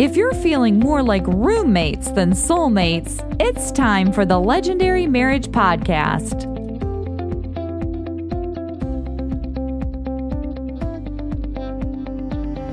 [0.00, 6.49] If you're feeling more like roommates than soulmates, it's time for the Legendary Marriage Podcast.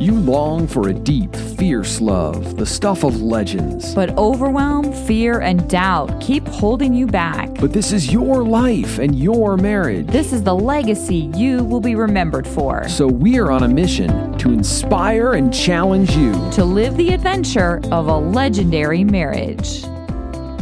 [0.08, 3.94] You long for a deep, fierce love, the stuff of legends.
[3.94, 7.54] But overwhelm, fear, and doubt keep holding you back.
[7.56, 10.08] But this is your life and your marriage.
[10.08, 12.88] This is the legacy you will be remembered for.
[12.88, 17.82] So we are on a mission to inspire and challenge you To live the adventure
[17.92, 19.84] of a legendary marriage.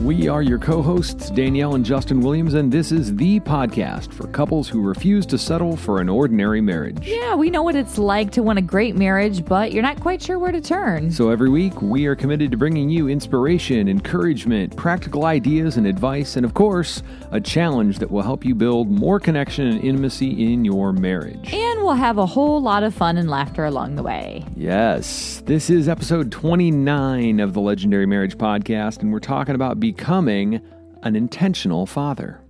[0.06, 4.28] We are your co hosts, Danielle and Justin Williams, and this is the podcast for
[4.28, 7.08] couples who refuse to settle for an ordinary marriage.
[7.08, 10.22] Yeah, we know what it's like to want a great marriage, but you're not quite
[10.22, 11.12] sure where to turn.
[11.12, 16.36] So every week, we are committed to bringing you inspiration, encouragement, practical ideas, and advice,
[16.36, 17.02] and of course,
[17.32, 21.52] a challenge that will help you build more connection and intimacy in your marriage.
[21.52, 24.46] And we'll have a whole lot of fun and laughter along the way.
[24.56, 30.62] Yes, this is episode 29 of the Legendary Marriage Podcast, and we're talking about becoming
[31.04, 32.42] an intentional father.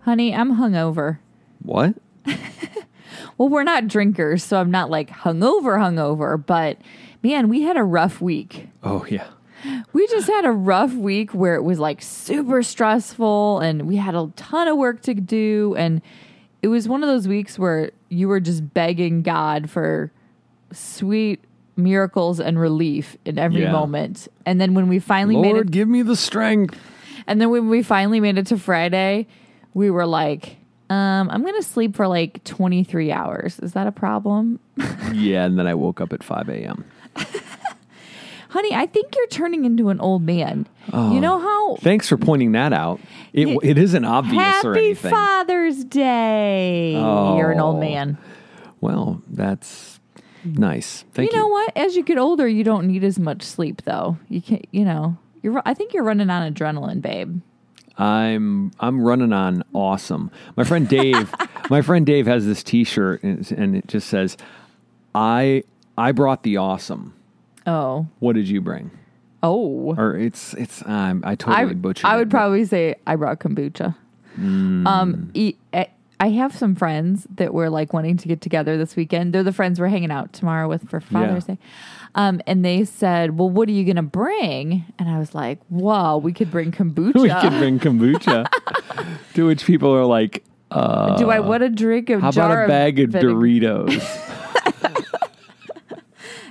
[0.00, 1.18] Honey, I'm hungover.
[1.62, 1.94] What?
[3.40, 6.76] Well, we're not drinkers, so I'm not like hungover, hungover, but
[7.22, 8.68] man, we had a rough week.
[8.82, 9.28] Oh, yeah.
[9.94, 14.14] We just had a rough week where it was like super stressful and we had
[14.14, 15.74] a ton of work to do.
[15.78, 16.02] And
[16.60, 20.12] it was one of those weeks where you were just begging God for
[20.70, 21.42] sweet
[21.82, 23.72] miracles and relief in every Yeah.
[23.72, 24.28] moment.
[24.46, 26.78] And then when we finally made Lord, it, give me the strength.
[27.26, 29.26] and then when we finally made it to Friday,
[29.74, 30.56] we were like,
[30.90, 33.58] um, I'm going to sleep for like 23 hours.
[33.60, 34.58] Is that a problem?
[35.12, 36.84] Yeah, and then I woke up at 5 a.m.
[38.50, 40.66] Honey, I think you're turning into an old man.
[40.92, 42.98] You know how Thanks for pointing that out.
[43.32, 43.56] It, Yeah.
[43.62, 45.10] it isn't obvious or Happy anything.
[45.12, 46.92] Father's Day.
[46.94, 47.80] You're an old Oh.
[47.80, 48.18] man.
[48.80, 49.99] well, that's
[50.44, 51.04] nice.
[51.12, 51.42] Thank you you.
[51.42, 51.76] know what?
[51.76, 54.18] As you get older, you don't need as much sleep though.
[54.28, 54.66] You can't.
[54.70, 57.40] you know, you're I think you're running on adrenaline, babe.
[57.98, 60.30] I'm I'm running on awesome.
[60.56, 61.32] My friend Dave,
[61.70, 64.36] my friend Dave has this T-shirt and, and it just says,
[65.14, 65.64] "I
[65.98, 67.14] I brought the awesome.
[67.66, 68.06] Oh.
[68.20, 68.90] What did you bring?"
[69.42, 69.94] Oh.
[69.96, 72.06] Or it's it's um, I I, totally butchered.
[72.06, 73.94] I it, would but- probably say I brought kombucha.
[74.38, 74.86] Mm.
[74.86, 75.56] Um, e-
[76.20, 79.32] I have some friends that were like wanting to get together this weekend.
[79.32, 81.54] They're the friends we're hanging out tomorrow with for Father's Yeah.
[81.54, 81.60] Day.
[82.14, 86.18] Um, and they said, "Well, what are you gonna bring?" And I was like, "Whoa,
[86.18, 87.14] we could bring kombucha.
[87.22, 88.46] we could bring kombucha.
[89.34, 92.68] to which people are like, uh, Do I want to drink a "How about a
[92.68, 94.26] bag of vinegar?" Doritos?"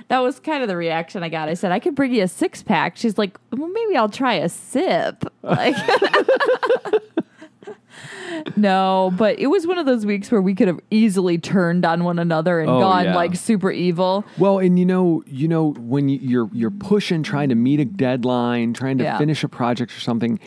[0.08, 1.48] That was kind of the reaction I got.
[1.48, 2.96] I said, I could bring you a six pack.
[2.96, 5.22] She's like, well, maybe I'll try a sip.
[5.42, 5.76] Like,
[8.56, 12.04] no, but it was one of those weeks where we could have easily turned on
[12.04, 13.14] one another and Oh, gone yeah.
[13.14, 14.24] like super evil.
[14.38, 17.84] Well, and you know, you know when you, you're you're pushing, trying to meet a
[17.84, 19.18] deadline, trying to Yeah.
[19.18, 20.38] finish a project or something,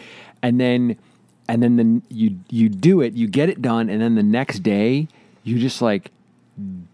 [0.42, 0.98] and then
[1.48, 4.60] and then the, you you do it, you get it done, and then the next
[4.60, 5.08] day
[5.44, 6.12] you just like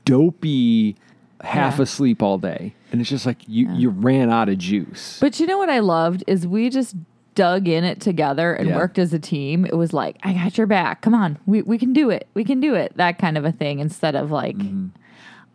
[0.06, 0.96] dopey,
[1.42, 1.84] half Yeah.
[1.84, 5.18] asleep all day, and it's just like you you ran out of juice.
[5.22, 6.96] But you know what I loved is we just
[7.40, 8.76] dug in it together and Yeah.
[8.76, 9.66] worked as a team.
[9.66, 11.02] It was like, I got your back.
[11.02, 11.38] Come on.
[11.46, 12.28] We, we can do it.
[12.34, 12.92] We can do it.
[12.98, 14.88] That kind of a thing instead of like, Mm-hmm.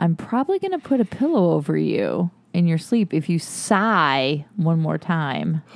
[0.01, 4.45] I'm probably going to put a pillow over you in your sleep if you sigh
[4.57, 5.63] one more time.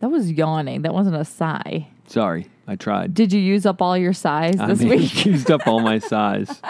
[0.00, 0.82] that was yawning.
[0.82, 1.88] That wasn't a sigh.
[2.06, 3.14] Sorry, I tried.
[3.14, 5.24] Did you use up all your sighs I this mean, week?
[5.26, 6.60] used up all my size.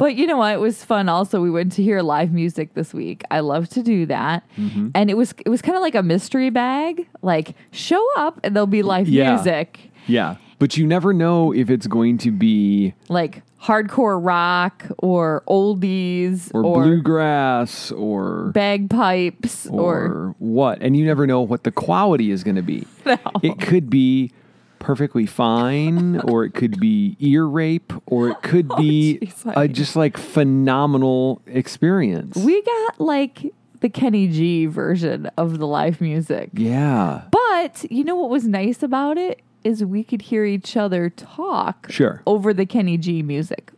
[0.00, 0.54] But you know what?
[0.54, 1.10] It was fun.
[1.10, 3.22] Also, we went to hear live music this week.
[3.30, 4.88] I love to do that, Mm-hmm.
[4.94, 7.06] and it was it was kind of like a mystery bag.
[7.20, 9.34] Like show up and there'll be live Yeah.
[9.34, 15.42] music, Yeah, but you never know if it's going to be like hardcore rock or
[15.46, 21.70] oldies or, or, bluegrass or bagpipes or, or what and you never know what the
[21.70, 22.86] quality is going to be
[23.42, 24.32] it could be
[24.80, 29.52] perfectly fine or it could be ear rape or it could oh, be Oh, jeez,
[29.56, 36.00] a just like phenomenal experience we got like the Kenny G version of the live
[36.00, 36.50] music.
[36.54, 41.08] yeah But you know what was nice about it is we could hear each other
[41.10, 42.22] talk Sure.
[42.26, 43.72] over the Kenny G music,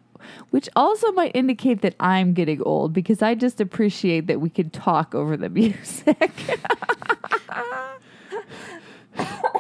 [0.51, 4.73] which also might indicate that I'm getting old because I just appreciate that we could
[4.73, 6.31] talk over the music.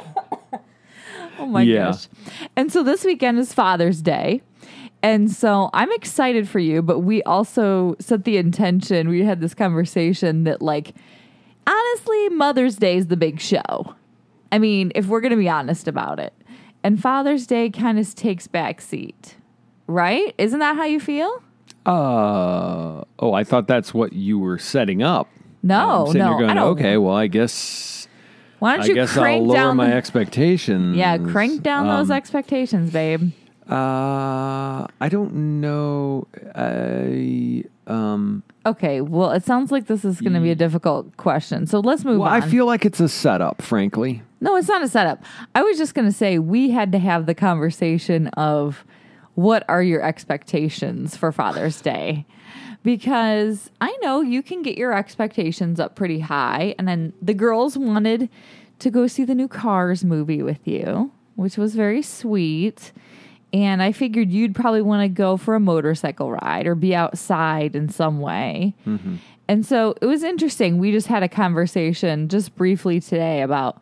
[1.42, 1.86] oh my Yeah.
[1.92, 2.08] gosh.
[2.56, 4.42] And so this weekend is Father's Day.
[5.02, 9.08] And so I'm excited for you, but we also set the intention.
[9.08, 10.94] We had this conversation that, like,
[11.66, 13.94] honestly, Mother's Day is the big show.
[14.52, 16.32] I mean, if we're going to be honest about it.
[16.84, 19.36] And Father's Day kind of takes back seat,
[19.86, 20.34] right?
[20.38, 21.42] Isn't that how you feel?
[21.84, 25.28] Uh oh, I thought that's what you were setting up.
[25.64, 26.38] No, no.
[26.38, 28.06] going, I don't, okay, well, I guess
[28.62, 29.76] Why don't I you guess I'll crank lower down?
[29.76, 30.96] my expectations.
[30.96, 33.32] yeah, crank down those Um, expectations, babe.
[33.68, 36.26] Uh, I don't know.
[36.54, 38.44] I um.
[38.64, 41.66] Okay, well, it sounds like this is going to be a difficult question.
[41.66, 42.40] So let's move Well, on.
[42.40, 44.22] I feel like it's a setup, frankly.
[44.40, 45.24] No, it's not a setup.
[45.56, 48.84] I was just going to say we had to have the conversation of
[49.34, 52.24] what are your expectations for Father's Day?
[52.82, 56.74] Because I know you can get your expectations up pretty high.
[56.78, 58.28] And then the girls wanted
[58.80, 62.90] to go see the new Cars movie with you, which was very sweet.
[63.52, 67.76] And I figured you'd probably want to go for a motorcycle ride or be outside
[67.76, 68.74] in some way.
[68.86, 69.16] Mm-hmm.
[69.46, 70.78] And so it was interesting.
[70.78, 73.80] We just had a conversation just briefly today about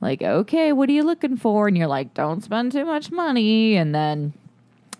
[0.00, 1.68] like, okay, what are you looking for?
[1.68, 3.76] And you're like, don't spend too much money.
[3.76, 4.32] And then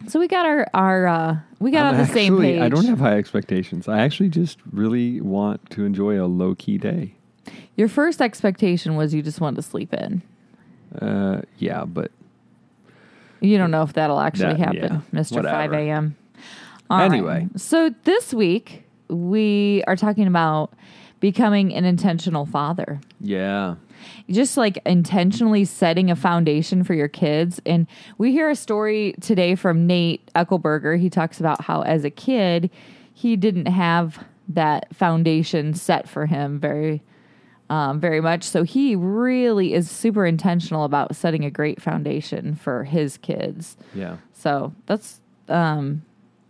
[0.09, 2.61] so we got our our uh we got I'm on the same page.
[2.61, 3.89] I don't have high expectations.
[3.89, 7.15] I actually just really want to enjoy a low key day.
[7.77, 10.23] Your first expectation was you just wanted to sleep in.
[11.01, 12.11] Uh, yeah, but
[13.41, 15.43] You don't know if that'll actually That- happen, yeah, Mr.
[15.43, 16.15] 5 a.m.
[16.91, 17.05] All right.
[17.07, 17.49] Anyway.
[17.57, 20.73] So this week we are talking about
[21.21, 23.01] becoming an intentional father.
[23.21, 23.77] yeah,
[24.31, 27.61] just like intentionally setting a foundation for your kids.
[27.67, 27.87] And
[28.19, 30.99] we hear a story today from Nate Echelberger.
[30.99, 32.71] He talks about how as a kid,
[33.13, 37.03] he didn't have that foundation set for him very
[37.71, 38.45] um, very much.
[38.45, 43.79] So he really is super intentional about setting a great foundation for his kids.
[43.95, 44.19] yeah.
[44.35, 46.03] So that's um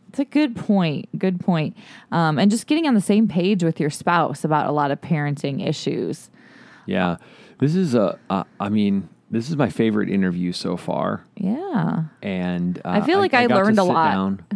[0.08, 1.08] it's a good point.
[1.18, 1.74] Good point.
[2.10, 5.00] Um, and just getting on the same page with your spouse about a lot of
[5.00, 6.28] parenting issues.
[6.84, 7.16] Yeah,
[7.62, 8.18] this is a.
[8.28, 12.04] Uh, I mean, this is my favorite interview so far, Yeah.
[12.22, 14.10] and uh, I feel like I got to learned a lot.
[14.12, 14.46] Down.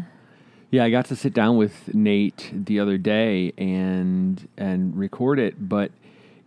[0.70, 5.68] Yeah, I got to sit down with Nate the other day and and record it,
[5.68, 5.92] but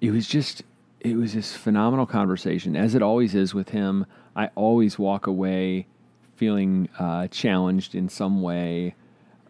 [0.02, 0.62] it was just
[1.00, 4.06] it was this phenomenal conversation, as it always is with him.
[4.36, 5.88] I always walk away
[6.36, 8.96] feeling uh, challenged in some way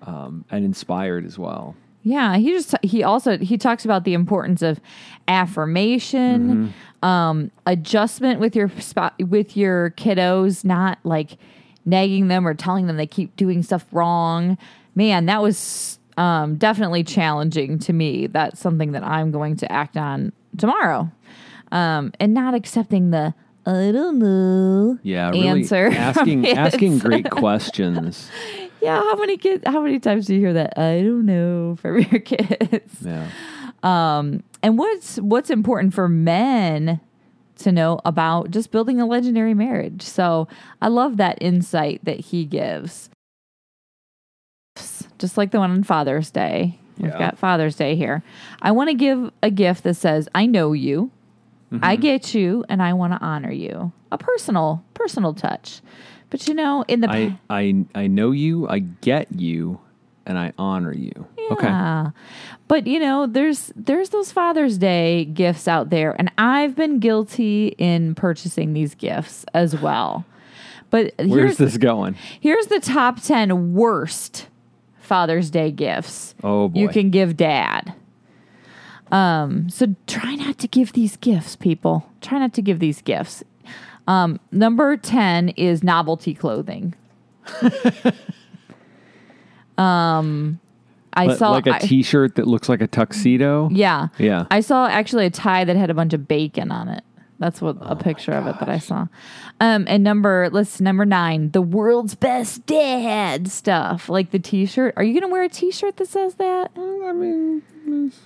[0.03, 1.75] um, and inspired as well.
[2.03, 4.79] Yeah, he just he also he talks about the importance of
[5.27, 6.73] affirmation,
[7.03, 11.37] um, adjustment with your spot with your kiddos, not like
[11.85, 14.57] nagging them or telling them they keep doing stuff wrong.
[14.95, 18.27] Man, that was um, definitely challenging to me.
[18.27, 21.11] That's something that I'm going to act on tomorrow,
[21.71, 23.33] um, and not accepting the
[23.69, 25.87] I don't know Yeah, really answer.
[25.93, 28.29] asking asking great questions.
[28.81, 29.63] Yeah, how many kids?
[29.67, 30.79] How many times do you hear that?
[30.79, 32.95] I don't know from your kids.
[33.01, 33.27] Yeah.
[33.83, 37.01] Um, and what's what's important for men
[37.57, 40.01] to know about just building a legendary marriage.
[40.03, 40.47] So
[40.81, 43.09] I love that insight that he gives.
[45.17, 46.79] Just like the one on Father's Day.
[46.97, 47.19] We've Yeah.
[47.19, 48.23] got Father's Day here.
[48.61, 51.11] I want to give a gift that says, I know you,
[51.71, 52.01] I Mm-hmm.
[52.01, 53.91] get you, and I want to honor you.
[54.11, 55.81] A personal, personal touch.
[56.31, 59.79] But you know, in the I, I I know you, I get you,
[60.25, 61.11] and I honor you.
[61.51, 61.65] Okay.
[61.67, 62.11] Yeah.
[62.67, 67.69] But you know, there's there's those Father's Day gifts out there and I've been guilty
[67.79, 70.25] in purchasing these gifts as well.
[70.91, 72.15] But Where's here's this going?
[72.39, 74.47] here's the top 10 worst
[74.99, 76.79] Father's Day gifts Oh boy.
[76.81, 77.93] you can give dad.
[79.11, 82.09] Um so try not to give these gifts people.
[82.21, 83.43] Try not to give these gifts.
[84.07, 86.95] Um number 10 is novelty clothing.
[89.77, 90.59] um
[91.13, 93.69] I saw like a t shirt that looks like a tuxedo.
[93.71, 94.09] Yeah.
[94.17, 94.45] Yeah.
[94.51, 97.03] I saw actually a tie that had a bunch of bacon on it.
[97.39, 99.07] That's what Oh a picture of it that I saw.
[99.61, 104.93] Um, and number let's number nine, the world's best dad stuff, like the T-shirt.
[104.97, 106.71] Are you gonna wear a T-shirt that says that?
[106.75, 107.61] Well, I mean,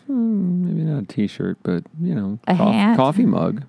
[0.07, 2.97] hmm, maybe not a t-shirt, but you know, A hat?
[2.97, 3.63] coffee mug.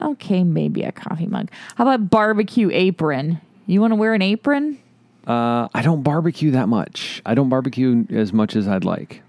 [0.00, 1.50] Okay, maybe a coffee mug.
[1.76, 3.40] How about barbecue apron?
[3.66, 4.78] You want to wear an apron?
[5.26, 7.22] Uh, I don't barbecue that much.
[7.24, 9.22] I don't barbecue as much as I'd like.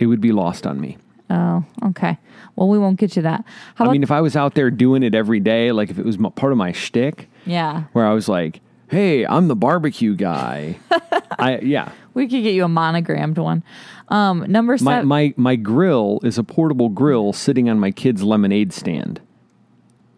[0.00, 0.98] It would be lost on me.
[1.32, 2.18] Oh, okay.
[2.56, 3.42] Well, we won't get you that.
[3.76, 5.98] How I about mean, if I was out there doing it every day, like if
[5.98, 7.84] it was m- part of my shtick, yeah?
[7.92, 10.76] where I was like, "Hey, I'm the barbecue guy,"
[11.38, 11.92] I yeah.
[12.12, 13.62] We could get you a monogrammed one.
[14.08, 15.08] Um, number My seven.
[15.08, 19.20] my my grill is a portable grill sitting on my kid's lemonade stand.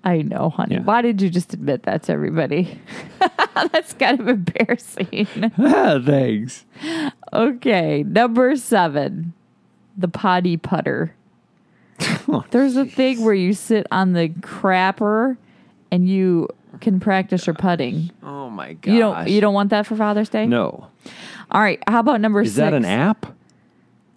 [0.02, 0.75] I know, honey.
[0.75, 0.83] Yeah.
[0.83, 2.78] Why did you just admit that to everybody?
[3.73, 5.28] That's kind of embarrassing.
[5.59, 6.66] Ah, Thanks.
[7.33, 9.33] okay, number seven,
[9.97, 11.15] the potty putter.
[12.27, 15.37] Oh, There's a thing where you sit on the crapper
[15.91, 16.49] and you
[16.81, 18.11] can practice your putting.
[18.23, 18.93] Oh my gosh.
[18.95, 20.47] You don't you don't want that for Father's Day?
[20.47, 20.89] No.
[21.51, 21.81] All right.
[21.87, 22.57] How about number Is six?
[22.57, 23.27] that an app?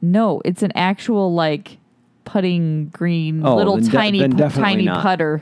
[0.02, 1.78] No, it's an actual like
[2.24, 5.02] putting green Oh, little then de- tiny then pu- definitely tiny not.
[5.04, 5.42] putter.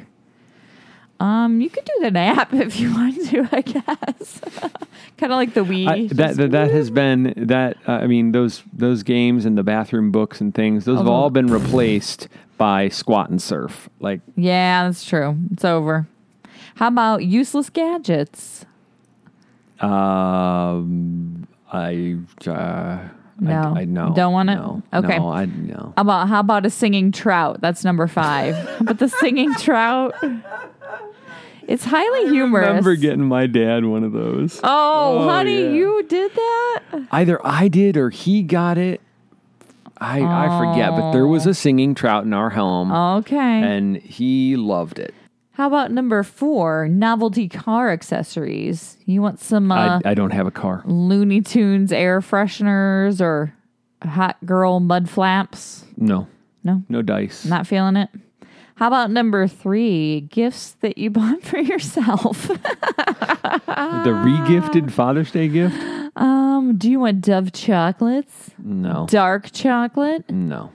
[1.20, 4.42] Um, you could do the nap if you want to, I guess.
[5.18, 5.88] kind of like the Wii.
[5.88, 9.64] I, that, that that has been that uh, I mean those those games and the
[9.64, 13.88] bathroom books and things those have all been replaced by squat and surf.
[14.00, 15.38] Like yeah, that's true.
[15.52, 16.08] It's over.
[16.76, 18.66] How about useless gadgets?
[19.80, 22.18] um, I
[22.48, 23.00] uh,
[23.40, 23.74] No.
[23.76, 24.56] I, I no Don't want it?
[24.56, 25.18] No, Okay.
[25.18, 25.94] no, I no.
[25.96, 27.62] How about how about a singing trout?
[27.62, 28.56] That's number five.
[28.82, 30.14] but the singing trout,
[31.68, 32.68] it's highly humorous.
[32.68, 34.60] remember getting my dad one of those.
[34.64, 35.70] oh, Oh, honey, yeah.
[35.72, 36.82] you did that.
[37.12, 39.02] Either I did or he got it.
[39.98, 43.38] I I forget, but there was a singing trout in our home, Okay.
[43.38, 45.14] and he loved it.
[45.54, 48.98] How about number four, novelty car accessories?
[49.06, 50.84] You want some uh, I, I don't have a car.
[50.86, 53.54] Looney Tunes air fresheners or
[54.04, 55.86] hot girl mud flaps?
[55.96, 56.28] No,
[56.66, 57.46] No, no dice.
[57.46, 58.10] not feeling it.
[58.76, 62.48] How about number three, gifts that you bought for yourself?
[62.48, 65.76] the regifted Father's Day gift?
[66.18, 68.52] um, do you want Dove chocolates?
[68.58, 70.30] No, Dark chocolate?
[70.30, 70.72] no.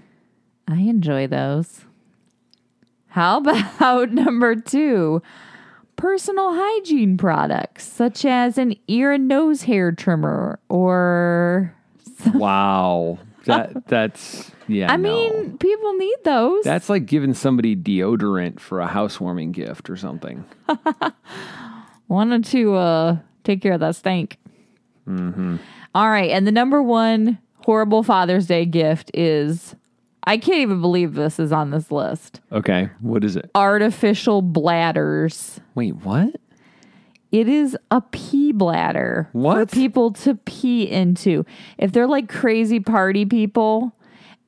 [0.69, 1.81] I enjoy those.
[3.09, 5.21] How about number two?
[5.97, 11.75] Personal hygiene products such as an ear and nose hair trimmer or
[12.35, 14.93] Wow, that that's yeah.
[14.93, 15.09] I no.
[15.09, 16.65] mean, people need those.
[16.65, 20.45] that's like giving somebody deodorant for a housewarming gift or something.
[22.09, 24.39] Wanted to uh, take care of that stank.
[25.09, 25.57] Mm-hmm.
[25.95, 29.75] All right, and the number one horrible Father's Day gift is
[30.25, 32.41] I can't even believe this is on this list.
[32.53, 33.51] Okay, what is it?
[33.55, 35.61] Artificial bladders.
[35.75, 36.37] Wait, what?
[37.33, 39.71] It is a pee bladder What?
[39.71, 41.45] for people to pee into.
[41.79, 43.93] If they're like crazy party people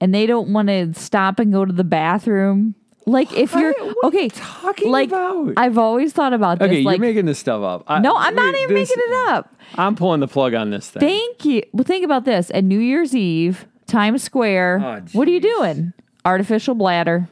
[0.00, 2.74] and they don't want to stop and go to the bathroom,
[3.06, 5.52] like if you're What- what are okay, you talking like about?
[5.56, 6.66] I've always thought about this.
[6.66, 7.84] Okay, like, you're making this stuff up.
[7.86, 9.54] I- no, I'm not even this- making it up.
[9.76, 11.00] I'm pulling the plug on this thing.
[11.00, 11.62] Thank you.
[11.72, 12.50] Well, think about this.
[12.52, 15.92] At New Year's Eve, Times Square, Oh, what are you doing?
[16.24, 17.28] Artificial bladder.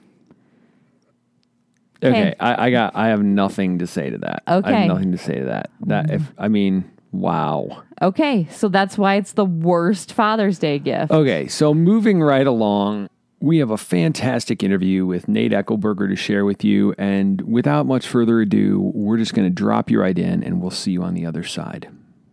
[2.03, 2.35] Okay, Okay.
[2.41, 2.97] I, I got.
[2.97, 4.43] I have nothing to say to that.
[4.47, 4.73] I Okay.
[4.73, 5.71] have nothing to say to that.
[5.87, 7.83] That if I mean, wow.
[8.03, 11.13] Okay, so that's why it's the worst Father's Day gift.
[11.13, 13.09] Okay, so moving right along,
[13.41, 16.95] we have a fantastic interview with Nate Echelberger to share with you.
[16.97, 20.71] And without much further ado, we're just going to drop you right in, and we'll
[20.71, 21.89] see you on the other side.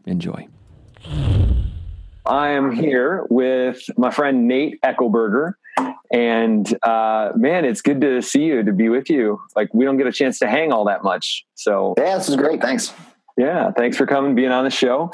[0.06, 0.48] Enjoy.
[2.26, 5.54] I am here with my friend Nate Echelberger.
[6.12, 9.40] And uh, man, it's good to see you, to be with you.
[9.56, 11.46] Like, we don't get a chance to hang all that much.
[11.56, 12.62] So, Yeah, this is great.
[12.62, 12.94] Thanks.
[13.38, 15.12] yeah, thanks for coming, being on the show.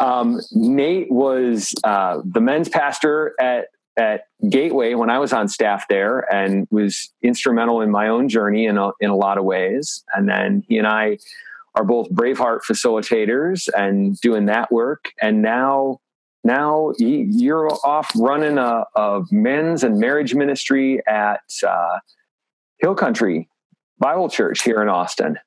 [0.00, 3.66] Um, Nate was uh, the men's pastor at
[3.96, 8.64] at Gateway when I was on staff there, and was instrumental in my own journey
[8.66, 10.02] in a, in a lot of ways.
[10.14, 11.18] And then he and I
[11.74, 15.10] are both Braveheart facilitators and doing that work.
[15.20, 16.00] And now,
[16.42, 21.98] now you're off running a, a men's and marriage ministry at uh,
[22.78, 23.48] Hill Country
[23.98, 25.38] Bible Church here in Austin.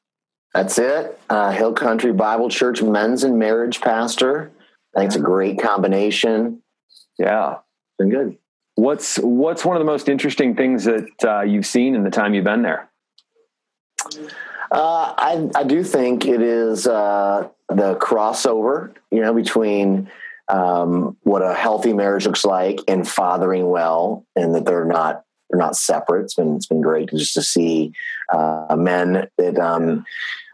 [0.53, 1.19] That's it.
[1.29, 4.51] Uh, Hill Country Bible Church men's and marriage pastor.
[4.95, 6.61] I think it's a great combination.
[7.17, 7.57] Yeah.
[7.97, 8.37] Been good.
[8.75, 12.33] What's what's one of the most interesting things that uh, you've seen in the time
[12.33, 12.89] you've been there?
[14.71, 20.09] Uh, I, I do think it is uh, the crossover, you know, between
[20.49, 25.59] um, what a healthy marriage looks like and fathering well, and that they're not they're
[25.59, 26.23] not separate.
[26.23, 27.93] It's been it's been great just to see
[28.31, 30.05] uh, men that um,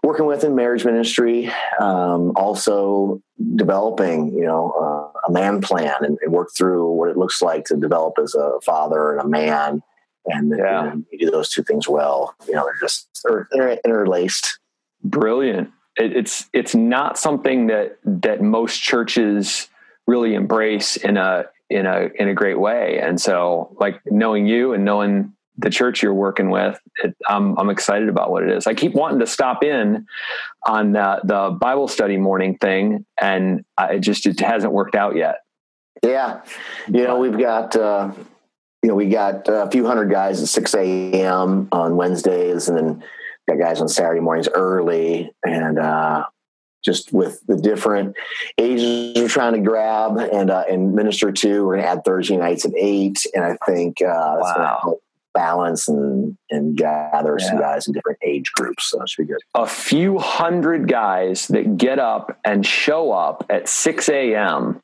[0.03, 3.21] working with in marriage ministry, um, also
[3.55, 7.65] developing, you know, uh, a man plan and, and work through what it looks like
[7.65, 9.81] to develop as a father and a man.
[10.25, 10.83] And Yeah.
[10.83, 12.35] you, know, you do those two things well.
[12.47, 14.59] You know, they're just they're, they're interlaced.
[15.03, 15.71] Brilliant.
[15.97, 19.69] It, it's it's not something that that most churches
[20.09, 22.99] really embrace in a in a in a great way.
[22.99, 27.69] And so, like knowing you and knowing the church you're working with, it, I'm I'm
[27.69, 28.65] excited about what it is.
[28.65, 30.07] I keep wanting to stop in
[30.65, 35.15] on uh, the Bible study morning thing, and I, it just it hasn't worked out
[35.15, 35.37] yet.
[36.03, 36.41] Yeah,
[36.87, 38.11] you know, we've got uh,
[38.81, 41.67] you know we got a few hundred guys at six a.m.
[41.71, 43.03] on Wednesdays, and then
[43.47, 46.25] got guys on Saturday mornings early, and uh,
[46.83, 48.15] just with the different
[48.57, 52.37] ages we're trying to grab and uh, and minister to, we're going to add Thursday
[52.37, 57.37] nights at eight, and I think uh, that's going to help balance and and gather
[57.39, 57.47] yeah.
[57.47, 58.89] some guys in different age groups.
[58.89, 59.41] So that should be good.
[59.55, 64.81] A few hundred guys that get up and show up at six a.m.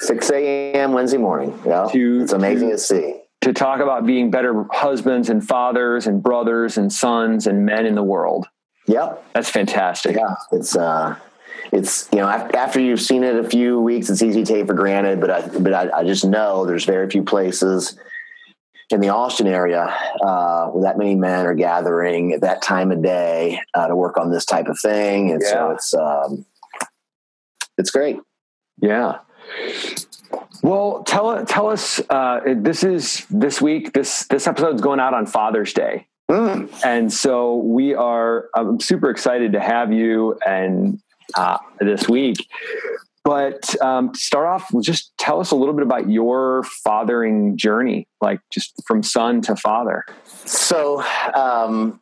[0.00, 0.92] 6 a.m.
[0.92, 1.58] Wednesday morning.
[1.66, 3.20] Yeah, to, it's amazing to, to see.
[3.42, 7.94] To talk about being better husbands and fathers and brothers and sons and men in
[7.94, 8.46] the world.
[8.86, 10.16] Yep, that's fantastic.
[10.16, 11.16] Yeah, it's uh,
[11.72, 14.74] it's you know after you've seen it a few weeks, it's easy to take for
[14.74, 15.20] granted.
[15.20, 17.98] But I but I, I just know there's very few places
[18.90, 23.02] in the Austin area uh, where that many men are gathering at that time of
[23.02, 25.50] day uh, to work on this type of thing, and yeah.
[25.50, 26.46] so it's um,
[27.78, 28.18] it's great.
[28.80, 29.18] Yeah.
[30.62, 32.00] Well, tell tell us.
[32.10, 33.92] Uh, this is this week.
[33.92, 36.06] This this episode's going out on Father's Day.
[36.30, 36.70] Mm.
[36.84, 41.02] And so we are, I'm super excited to have you and
[41.36, 42.46] uh, this week.
[43.22, 48.08] But um, to start off, just tell us a little bit about your fathering journey,
[48.20, 50.04] like just from son to father.
[50.46, 51.02] So,
[51.34, 52.00] um,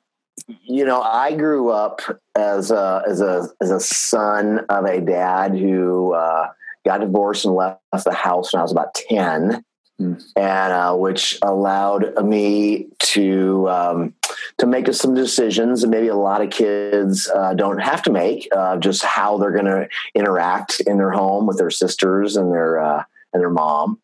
[0.62, 2.00] you know, I grew up
[2.36, 6.50] as a as a as a son of a dad who uh,
[6.86, 9.64] got divorced and left the house when I was about ten,
[10.00, 10.22] mm.
[10.36, 14.14] and uh, which allowed me to um,
[14.58, 18.48] to make some decisions that maybe a lot of kids uh, don't have to make,
[18.54, 22.80] uh, just how they're going to interact in their home with their sisters and their
[22.80, 24.00] uh, and their mom.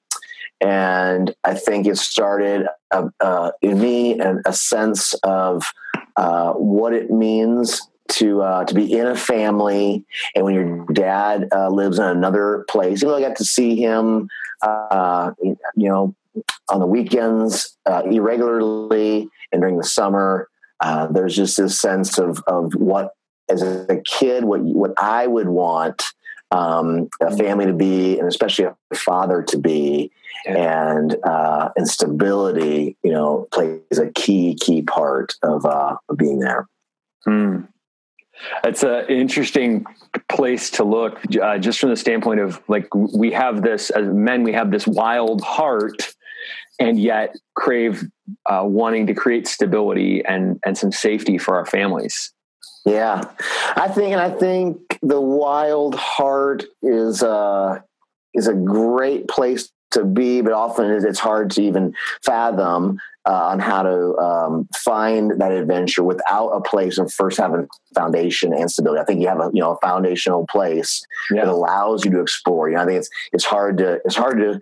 [0.60, 5.70] And I think it started uh, uh, in me a, a sense of
[6.16, 7.82] uh, what it means
[8.12, 12.64] to uh, to be in a family, and when your dad uh, lives in another
[12.68, 14.28] place, even though I got to see him,
[14.64, 16.14] uh, you know,
[16.68, 20.48] on the weekends irregularly, and during the summer,
[20.80, 23.12] uh, there's just this sense of of what,
[23.48, 26.02] as a kid, what what I would want
[26.50, 30.12] um, a family to be, and especially a father to be,
[30.46, 36.38] and uh, and stability, you know, plays a key key part of, uh, of being
[36.38, 36.68] there.
[37.24, 37.62] Hmm.
[38.64, 39.84] It's an interesting
[40.28, 44.42] place to look, uh, just from the standpoint of like we have this as men,
[44.42, 46.14] we have this wild heart
[46.78, 48.04] and yet crave
[48.46, 52.32] uh, wanting to create stability and and some safety for our families.
[52.84, 53.22] Yeah,
[53.76, 57.80] I think, and I think the wild heart is uh,
[58.34, 63.58] is a great place to be, but often it's hard to even fathom uh, on
[63.58, 69.00] how to um, find that adventure without a place of first having foundation and stability.
[69.00, 71.44] I think you have a you know a foundational place yeah.
[71.44, 72.68] that allows you to explore.
[72.68, 74.60] You know, I think it's it's hard to it's hard to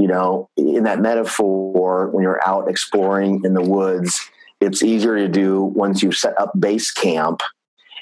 [0.00, 4.18] you know, in that metaphor, when you're out exploring in the woods,
[4.58, 7.42] it's easier to do once you've set up base camp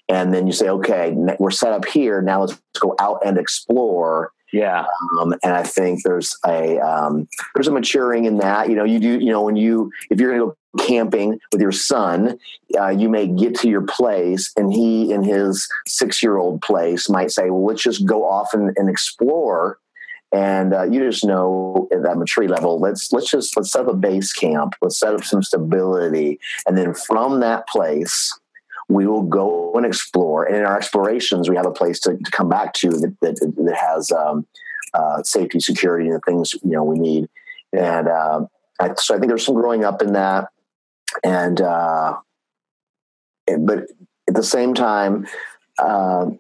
[0.09, 2.23] and then you say, okay, we're set up here.
[2.23, 4.31] Now let's go out and explore.
[4.53, 4.87] Yeah.
[5.21, 8.99] Um, and I think there's a, um, there's a maturing in that, you know, you
[8.99, 12.39] do, you know, when you, if you're going to go camping with your son,
[12.79, 17.09] uh, you may get to your place and he in his six year old place
[17.09, 19.79] might say, well, let's just go off and, and explore
[20.33, 23.89] and uh, you just know at that maturity level let's let's just let's set up
[23.89, 28.39] a base camp let's set up some stability and then from that place
[28.89, 30.45] we will go and explore.
[30.45, 33.55] And in our explorations we have a place to, to come back to that, that,
[33.57, 34.47] that has um,
[34.95, 37.29] uh, safety security and the things you know we need.
[37.73, 38.47] And uh,
[38.81, 40.49] I, so i think there's some growing up in that.
[41.23, 42.17] And uh,
[43.61, 43.87] but
[44.27, 45.27] at the same time
[45.79, 46.31] uh,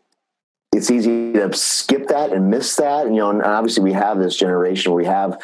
[0.72, 3.06] it's easy to skip that and miss that.
[3.06, 5.40] And, you know, and obviously we have this generation where we have,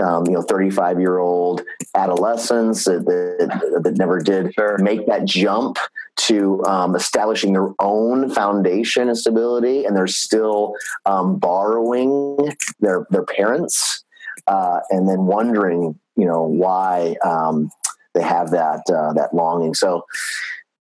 [0.00, 1.62] um, you know, 35 year old
[1.94, 4.78] adolescents that, that, that never did sure.
[4.78, 5.78] make that jump
[6.16, 9.84] to um, establishing their own foundation and stability.
[9.84, 10.74] And they're still
[11.06, 14.04] um, borrowing their, their parents
[14.46, 17.70] uh, and then wondering, you know, why um,
[18.14, 19.74] they have that, uh, that longing.
[19.74, 20.06] So,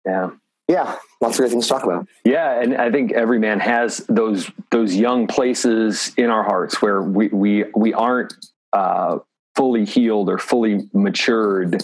[0.05, 0.31] yeah
[0.69, 2.09] yeah, lots of great things to talk about.
[2.25, 7.03] Yeah, and I think every man has those those young places in our hearts where
[7.03, 8.35] we we we aren't
[8.73, 9.19] uh,
[9.57, 11.83] fully healed or fully matured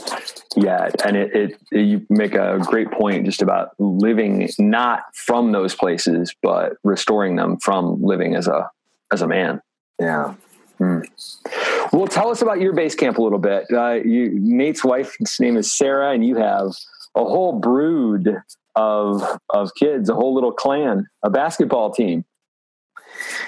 [0.55, 1.05] yet.
[1.07, 5.75] And it, it, it, you make a great point just about living not from those
[5.75, 8.71] places, but restoring them from living as a
[9.13, 9.61] as a man.
[9.99, 10.35] Yeah.
[10.79, 11.01] Hmm.
[11.93, 13.67] Well, tell us about your base camp a little bit.
[13.73, 16.69] Uh, you, Nate's wife's name is Sarah, and you have
[17.15, 18.37] a whole brood
[18.75, 22.25] of of kids, a whole little clan, a basketball team.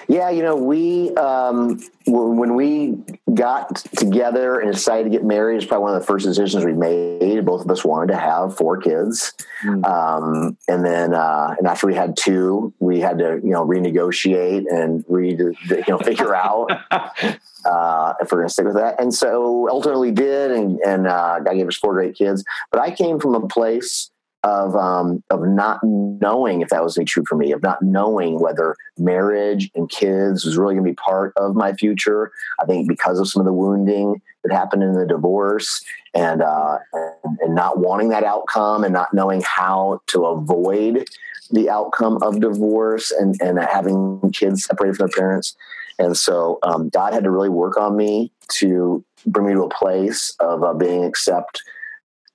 [0.08, 2.96] Yeah, you know, we um, when we
[3.32, 6.72] got together and decided to get married, it's probably one of the first decisions we
[6.72, 7.44] made.
[7.44, 9.32] Both of us wanted to have four kids,
[9.64, 9.84] mm.
[9.84, 14.64] um, and then uh, and after we had two, we had to you know renegotiate
[14.70, 19.00] and re you know figure out uh, if we're going to stick with that.
[19.00, 22.44] And so ultimately did, and and uh, God gave us four great kids.
[22.70, 24.10] But I came from a place
[24.44, 28.38] of um, of not knowing if that was any true for me, of not knowing
[28.38, 32.30] whether marriage and kids was really going to be part of my future.
[32.60, 36.78] I think because of some of the wounding that happened in the divorce, and uh,
[36.92, 41.08] and, and not wanting that outcome, and not knowing how to avoid
[41.50, 45.56] the outcome of divorce, and and having kids separated from their parents,
[45.98, 49.70] and so um, God had to really work on me to bring me to a
[49.70, 51.62] place of uh, being accept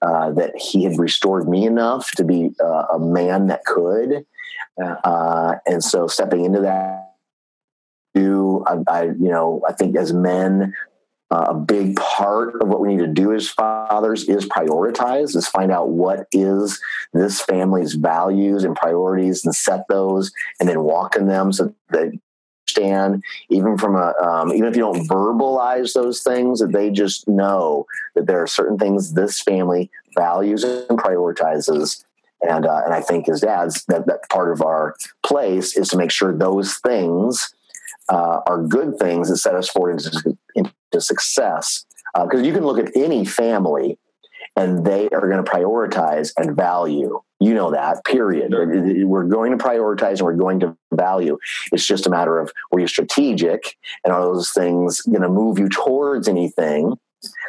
[0.01, 4.25] uh, that he had restored me enough to be uh, a man that could.
[4.81, 7.15] Uh, and so stepping into that,
[8.13, 10.73] do I, I, you know, I think as men,
[11.31, 15.47] uh, a big part of what we need to do as fathers is prioritize, is
[15.47, 16.81] find out what is
[17.13, 22.11] this family's values and priorities and set those and then walk in them so that
[22.69, 27.27] understand, even from a, um, even if you don't verbalize those things, that they just
[27.27, 32.03] know that there are certain things this family values and prioritizes.
[32.41, 35.97] And, uh, and I think as dads, that, that part of our place is to
[35.97, 37.53] make sure those things
[38.09, 41.85] uh, are good things that set us forward into, into success.
[42.15, 43.97] Because uh, you can look at any family
[44.55, 48.51] and they are going to prioritize and value you know that, period.
[48.51, 49.05] Sure.
[49.05, 51.37] We're going to prioritize and we're going to value.
[51.71, 55.57] It's just a matter of were you strategic and are those things going to move
[55.57, 56.95] you towards anything?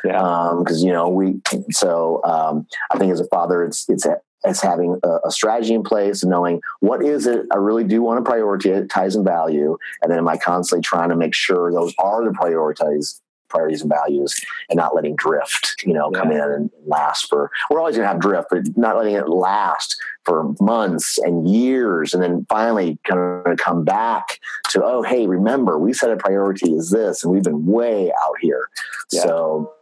[0.05, 0.55] Yeah.
[0.59, 4.17] Because, um, you know, we, so um, I think as a father, it's, it's, a,
[4.45, 8.03] it's having a, a, strategy in place and knowing what is it I really do
[8.03, 9.77] want to prioritize and value.
[10.03, 13.91] And then am I constantly trying to make sure those are the prioritize priorities and
[13.91, 16.21] values and not letting drift, you know, yeah.
[16.21, 19.29] come in and last for, we're always going to have drift, but not letting it
[19.29, 22.15] last for months and years.
[22.15, 26.73] And then finally kind of come back to, oh, hey, remember, we set a priority
[26.73, 28.69] is this, and we've been way out here.
[29.13, 29.23] Yeah.
[29.23, 29.75] So,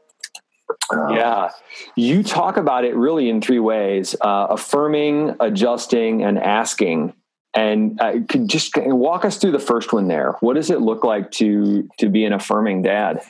[0.91, 1.51] um, yeah,
[1.97, 7.15] you talk about it really in three ways: uh, affirming, adjusting, and asking.
[7.55, 10.33] And uh, could just walk us through the first one there.
[10.41, 13.23] What does it look like to to be an affirming dad?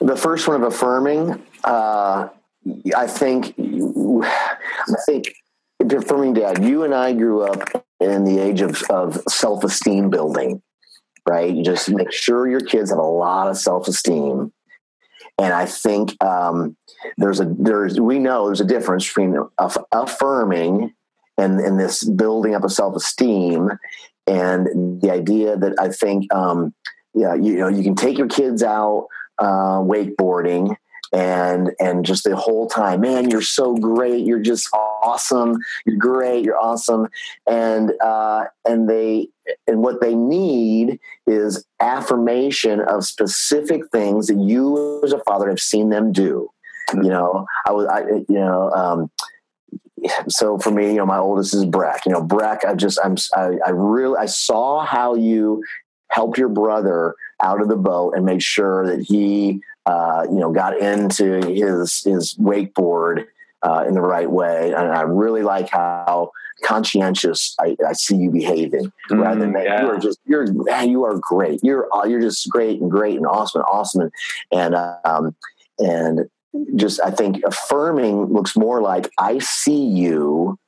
[0.00, 2.28] The first one of affirming, uh,
[2.96, 5.34] I think, I think
[5.80, 6.64] affirming dad.
[6.64, 10.62] You and I grew up in the age of, of self esteem building,
[11.28, 11.52] right?
[11.52, 14.52] You just make sure your kids have a lot of self esteem.
[15.38, 16.76] And I think um,
[17.16, 19.36] there's a there's we know there's a difference between
[19.92, 20.94] affirming
[21.38, 23.70] and, and this building up of self esteem
[24.26, 26.74] and the idea that I think, um,
[27.14, 30.76] yeah, you, know, you can take your kids out uh, wakeboarding
[31.14, 36.44] and and just the whole time, man, you're so great, you're just awesome, you're great,
[36.44, 37.08] you're awesome,
[37.46, 39.28] and uh, and they
[39.68, 45.60] and what they need is affirmation of specific things that you as a father have
[45.60, 46.50] seen them do.
[46.94, 49.10] You know, I was, I, you know, um,
[50.28, 52.06] so for me, you know, my oldest is Breck.
[52.06, 55.62] You know, Breck, I just, I'm, I, I really, I saw how you
[56.08, 60.52] helped your brother out of the boat and made sure that he, uh, you know,
[60.52, 63.26] got into his his wakeboard
[63.62, 64.72] uh, in the right way.
[64.72, 66.30] And I really like how
[66.62, 69.82] conscientious I, I see you behaving mm, rather than yeah.
[69.82, 71.60] you are just you're man, you are great.
[71.62, 74.12] You're uh, you're just great and great and awesome and awesome and
[74.52, 75.36] and um,
[75.78, 76.30] and
[76.76, 80.58] just I think affirming looks more like I see you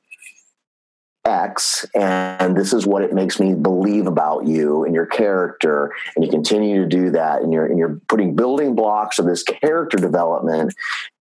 [1.27, 6.23] X, and this is what it makes me believe about you and your character, and
[6.23, 9.97] you continue to do that, and you're and you're putting building blocks of this character
[9.97, 10.73] development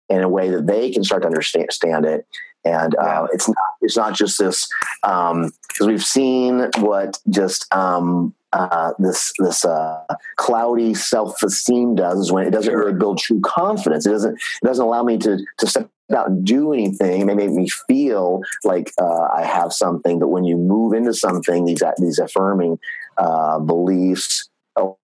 [0.08, 2.26] in a way that they can start to understand it.
[2.64, 4.68] And uh, it's not it's not just this
[5.02, 5.32] because
[5.80, 10.02] um, we've seen what just um, uh, this this uh,
[10.36, 14.06] cloudy self esteem does is when it doesn't really build true confidence.
[14.06, 17.20] It doesn't it doesn't allow me to to step out and do anything.
[17.20, 21.12] It may make me feel like uh, I have something, but when you move into
[21.12, 22.78] something, these these affirming
[23.16, 24.48] uh, beliefs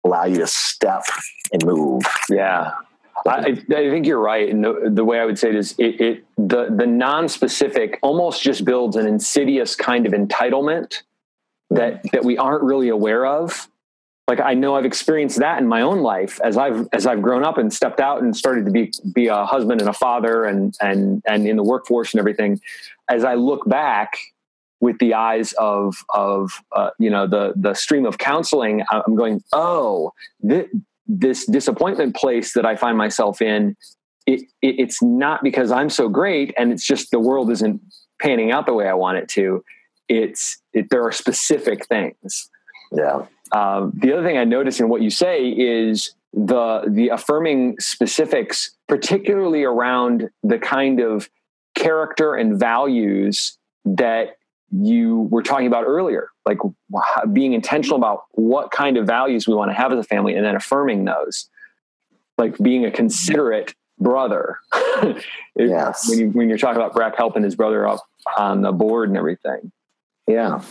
[0.04, 1.04] allow you to step
[1.52, 2.04] and move.
[2.30, 2.72] Yeah.
[3.28, 6.02] I, I, think you're right, and the, the, way I would say it is, it,
[6.02, 11.04] it the the non-specific almost just builds an insidious kind of entitlement
[11.72, 13.68] that that we aren't really aware of.
[14.28, 17.44] Like i know i've experienced that in my own life as i've as i've grown
[17.44, 20.74] up and stepped out and started to be be a husband and a father and
[20.80, 22.62] and and in the workforce and everything.
[23.10, 24.18] As i look back
[24.80, 29.44] with the eyes of of uh, you know the the stream of counseling i'm going
[29.52, 30.14] oh
[30.48, 30.70] th-
[31.08, 33.76] this disappointment place that i find myself in
[34.28, 37.82] it, it, it's not because i'm so great and it's just the world isn't
[38.22, 39.64] panning out the way i want it to.
[40.08, 42.50] It's it, there are specific things
[42.92, 47.76] yeah um, the other thing i notice in what you say is the the affirming
[47.80, 51.30] specifics particularly around the kind of
[51.76, 54.38] character and values that
[54.72, 56.58] you were talking about earlier, like
[57.34, 60.46] being intentional about what kind of values we want to have as a family and
[60.46, 61.50] then affirming those,
[62.38, 64.58] like being a considerate brother.
[65.56, 66.10] yes.
[66.10, 68.02] When, you, when you're talking about Brack helping his brother up
[68.38, 69.72] on the board and everything.
[70.28, 70.64] Yeah.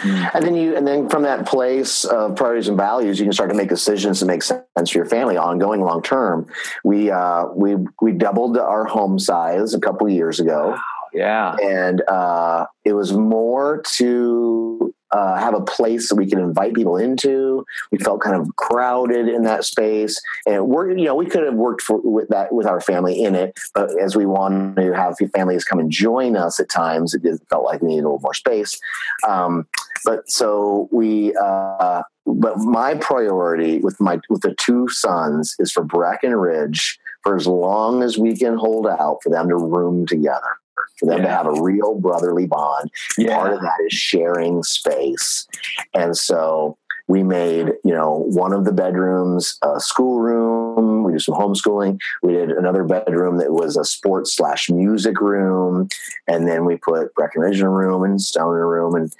[0.00, 0.30] Mm.
[0.34, 3.50] And then you, and then from that place of priorities and values, you can start
[3.50, 6.46] to make decisions that make sense for your family, ongoing, long term.
[6.82, 10.70] We uh, we we doubled our home size a couple years ago.
[10.70, 10.80] Wow.
[11.14, 11.54] Yeah.
[11.62, 14.83] And uh, it was more to
[15.14, 17.64] uh, have a place that we can invite people into.
[17.92, 21.54] We felt kind of crowded in that space, and we're you know we could have
[21.54, 25.16] worked for, with that with our family in it, but as we wanted to have
[25.32, 28.34] families come and join us at times, it felt like we needed a little more
[28.34, 28.78] space.
[29.26, 29.66] Um,
[30.04, 31.34] but so we.
[31.40, 37.46] Uh, but my priority with my with the two sons is for Breckenridge for as
[37.46, 40.58] long as we can hold out for them to room together
[40.98, 41.24] for them yeah.
[41.24, 42.90] to have a real brotherly bond.
[43.18, 43.36] Yeah.
[43.36, 45.46] Part of that is sharing space.
[45.94, 51.04] And so we made, you know, one of the bedrooms a schoolroom.
[51.04, 52.00] We did some homeschooling.
[52.22, 55.88] We did another bedroom that was a sports slash music room.
[56.26, 59.12] And then we put Breckenridge in a room and Stone in a room and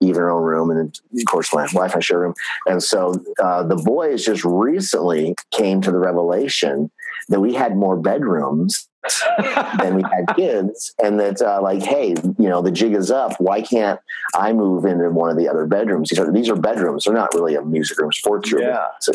[0.00, 2.34] even own room and of course my wife and share room
[2.66, 6.88] and so uh, the boys just recently came to the revelation
[7.28, 8.88] that we had more bedrooms
[9.78, 13.32] than we had kids and that uh, like hey you know the jig is up
[13.40, 14.00] why can't
[14.34, 17.32] i move into one of the other bedrooms these are these are bedrooms they're not
[17.34, 18.86] really a music room sports room yeah.
[19.00, 19.12] so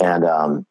[0.00, 0.66] and um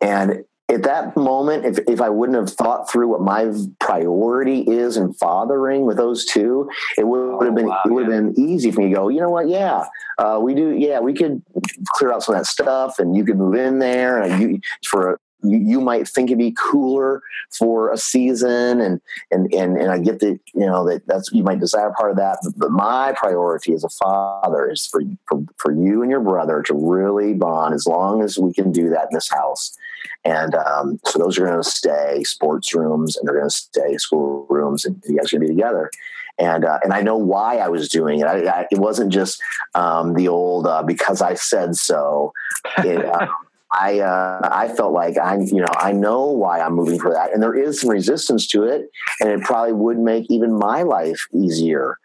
[0.00, 4.98] and at that moment, if, if I wouldn't have thought through what my priority is
[4.98, 8.70] in fathering with those two, it would, have been wow, it would have been easy
[8.70, 9.08] for me to go.
[9.08, 9.48] You know what?
[9.48, 9.86] Yeah,
[10.18, 10.70] uh, we do.
[10.76, 11.42] Yeah, we could
[11.86, 15.18] clear out some of that stuff, and you could move in there, and you for
[15.42, 19.98] you, you might think it'd be cooler for a season and and and, and i
[19.98, 23.12] get that you know that that's you might desire part of that but, but my
[23.16, 27.74] priority as a father is for, for for you and your brother to really bond
[27.74, 29.76] as long as we can do that in this house
[30.24, 33.96] and um, so those are going to stay sports rooms and they're going to stay
[33.96, 35.90] school rooms and you guys are going to be together
[36.38, 38.26] and uh, and I know why I was doing it.
[38.26, 39.42] I, I, it wasn't just
[39.74, 42.32] um, the old uh, because I said so.
[42.78, 43.26] It, uh,
[43.72, 47.32] I uh, I felt like I you know I know why I'm moving for that,
[47.32, 51.26] and there is some resistance to it, and it probably would make even my life
[51.34, 51.98] easier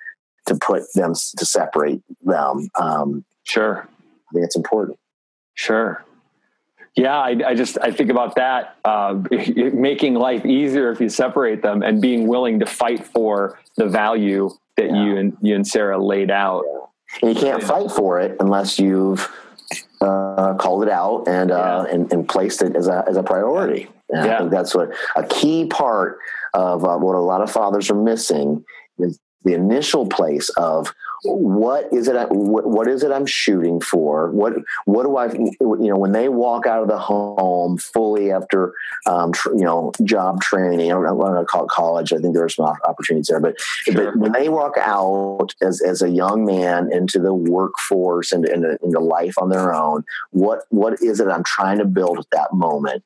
[0.48, 2.70] to put them to separate them.
[2.76, 5.00] Um, sure, I think it's important.
[5.54, 6.04] Sure.
[6.96, 9.18] Yeah, I, I just I think about that uh,
[9.74, 14.50] making life easier if you separate them, and being willing to fight for the value
[14.76, 15.04] that yeah.
[15.04, 16.64] you and you and Sarah laid out.
[16.66, 16.80] Yeah.
[17.22, 19.32] And you can't fight for it unless you've
[20.04, 23.88] uh, called it out and, uh, and, and placed it as a as a priority.
[24.10, 24.36] And yeah.
[24.36, 26.20] I think that's what a key part
[26.54, 28.64] of uh, what a lot of fathers are missing
[29.00, 34.32] is the initial place of what is it what, what is it i'm shooting for?
[34.32, 34.54] What
[34.86, 38.74] what do i you know when they walk out of the home fully after
[39.06, 42.34] um, tr- you know job training i don't want to call it college i think
[42.34, 43.94] there are some opportunities there but, sure.
[43.94, 48.78] but when they walk out as, as a young man into the workforce and into,
[48.84, 52.54] into life on their own what what is it i'm trying to build at that
[52.54, 53.04] moment?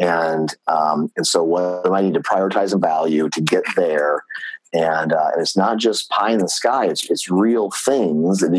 [0.00, 4.24] And um, and so what do I need to prioritize and value to get there
[4.72, 8.54] and, uh, it's not just pie in the sky it's, it's real things that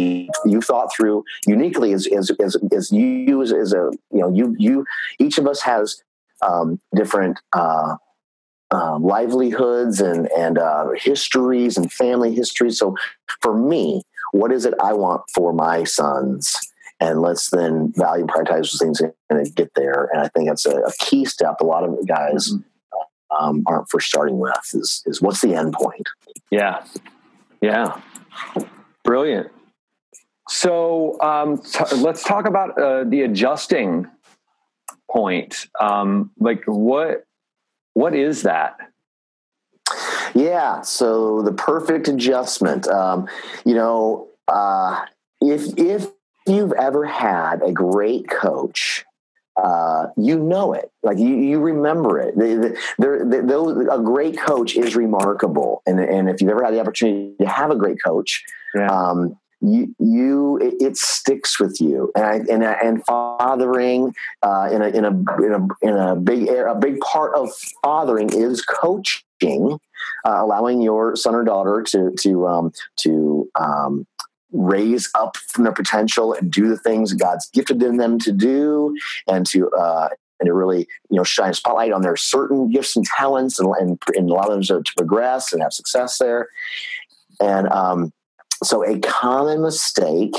[0.46, 4.56] you, thought through uniquely as, as, as, as you as, as, a you know you
[4.60, 4.86] you
[5.20, 6.04] each of us has
[6.46, 7.96] um, different uh,
[8.72, 12.78] uh, livelihoods and and uh, histories and family histories.
[12.78, 12.96] So
[13.42, 16.56] for me what is it i want for my sons?
[17.02, 20.10] And let's then value prioritize those things and get there.
[20.12, 21.56] And i think that's a, a key step.
[21.62, 22.69] A lot of guys mm-hmm
[23.38, 26.08] um, aren't for starting with is, is what's the end point?
[26.52, 26.84] Yeah.
[27.62, 28.02] Yeah.
[29.04, 29.52] Brilliant.
[30.48, 34.08] So um, t- let's talk about uh, the adjusting
[35.12, 35.68] point.
[35.80, 37.26] Um, like what,
[37.94, 38.78] what is that?
[40.34, 40.82] Yeah.
[40.82, 43.28] So the perfect adjustment, um,
[43.66, 45.06] you know, uh,
[45.42, 46.08] if, if
[46.48, 49.06] you've ever had a great coach
[49.64, 52.38] uh, you know it, like you, you remember it.
[52.38, 56.80] They're, they're, they're, a great coach is remarkable, and and if you've ever had the
[56.80, 58.44] opportunity to have a great coach,
[58.76, 58.88] yeah.
[58.88, 64.82] um, you you it, it, sticks with you, and I, and and fathering uh, in
[64.82, 65.10] a in a
[65.44, 67.50] in a in a big a big part of
[67.84, 69.78] fathering is coaching,
[70.26, 74.08] uh, allowing your son or daughter to to um, to um,
[74.52, 78.96] raise up from their potential and do the things God's gifted them to do,
[79.28, 80.10] and to uh,
[80.40, 83.74] and to really you know shine a spotlight on their certain gifts and talents, and
[83.80, 86.50] and, and allow them to, to, progress and have success there.
[87.40, 88.12] And um,
[88.64, 90.36] so, a common mistake.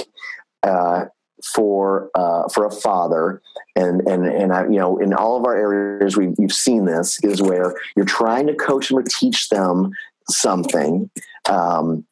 [0.63, 1.07] Uh,
[1.55, 3.41] for uh, for a father,
[3.77, 7.19] and and and I, you know, in all of our areas, we've, we've seen this
[7.23, 9.93] is where you're trying to coach them or teach them
[10.29, 11.11] something,
[11.49, 12.05] um,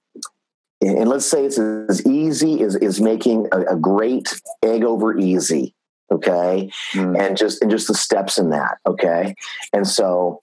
[0.80, 5.74] and let's say it's as easy as is making a, a great egg over easy
[6.10, 7.18] okay mm.
[7.20, 9.34] and just and just the steps in that okay
[9.72, 10.42] and so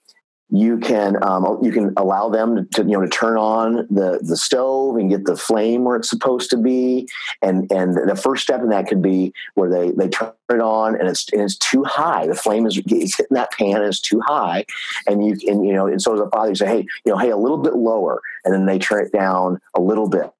[0.50, 4.36] you can um, you can allow them to, you know to turn on the the
[4.36, 7.08] stove and get the flame where it's supposed to be.
[7.42, 10.94] And and the first step in that could be where they they turn it on
[10.94, 12.28] and it's and it's too high.
[12.28, 14.64] The flame is, is hitting that pan and it's too high.
[15.08, 16.50] And you and you know and so as a father.
[16.50, 18.22] You say hey you know hey a little bit lower.
[18.44, 20.30] And then they turn it down a little bit.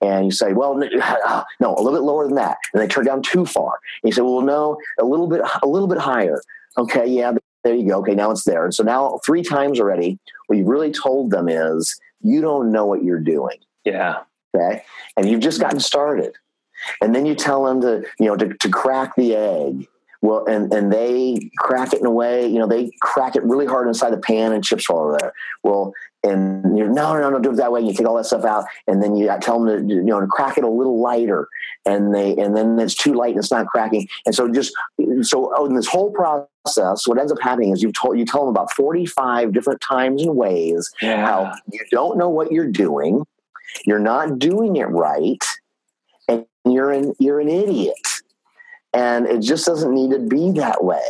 [0.00, 0.74] And you say well
[1.60, 2.58] no a little bit lower than that.
[2.72, 3.78] And they turn down too far.
[4.02, 6.42] And you say well no a little bit a little bit higher.
[6.76, 7.32] Okay yeah
[7.64, 7.98] there you go.
[7.98, 8.64] Okay, now it's there.
[8.64, 12.86] And so now three times already, what you've really told them is you don't know
[12.86, 13.58] what you're doing.
[13.84, 14.20] Yeah.
[14.54, 14.84] Okay.
[15.16, 16.36] And you've just gotten started.
[17.00, 19.88] And then you tell them to, you know, to, to crack the egg.
[20.20, 23.66] Well, and, and they crack it in a way, you know, they crack it really
[23.66, 25.32] hard inside the pan and chips fall over there.
[25.64, 25.92] Well,
[26.24, 27.80] and you're no, no, no, do it that way.
[27.80, 30.26] You take all that stuff out, and then you tell them to, you know, to
[30.26, 31.48] crack it a little lighter,
[31.84, 34.06] and they, and then it's too light and it's not cracking.
[34.24, 34.72] And so just
[35.22, 38.42] so oh, in this whole process, what ends up happening is you told you tell
[38.42, 41.26] them about 45 different times and ways yeah.
[41.26, 43.24] how you don't know what you're doing,
[43.84, 45.44] you're not doing it right,
[46.28, 47.96] and you're an you're an idiot.
[48.94, 51.02] And it just doesn't need to be that way.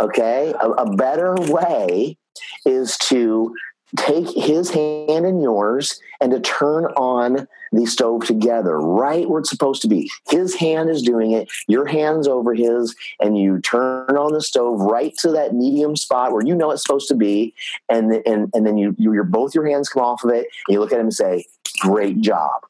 [0.00, 2.16] Okay, a, a better way
[2.64, 3.54] is to
[3.96, 9.50] take his hand in yours and to turn on the stove together right where it's
[9.50, 10.10] supposed to be.
[10.28, 14.80] His hand is doing it, your hand's over his, and you turn on the stove
[14.80, 17.54] right to that medium spot where you know it's supposed to be,
[17.88, 20.74] and and and then you, you your both your hands come off of it, and
[20.74, 21.44] you look at him and say,
[21.80, 22.62] "Great job."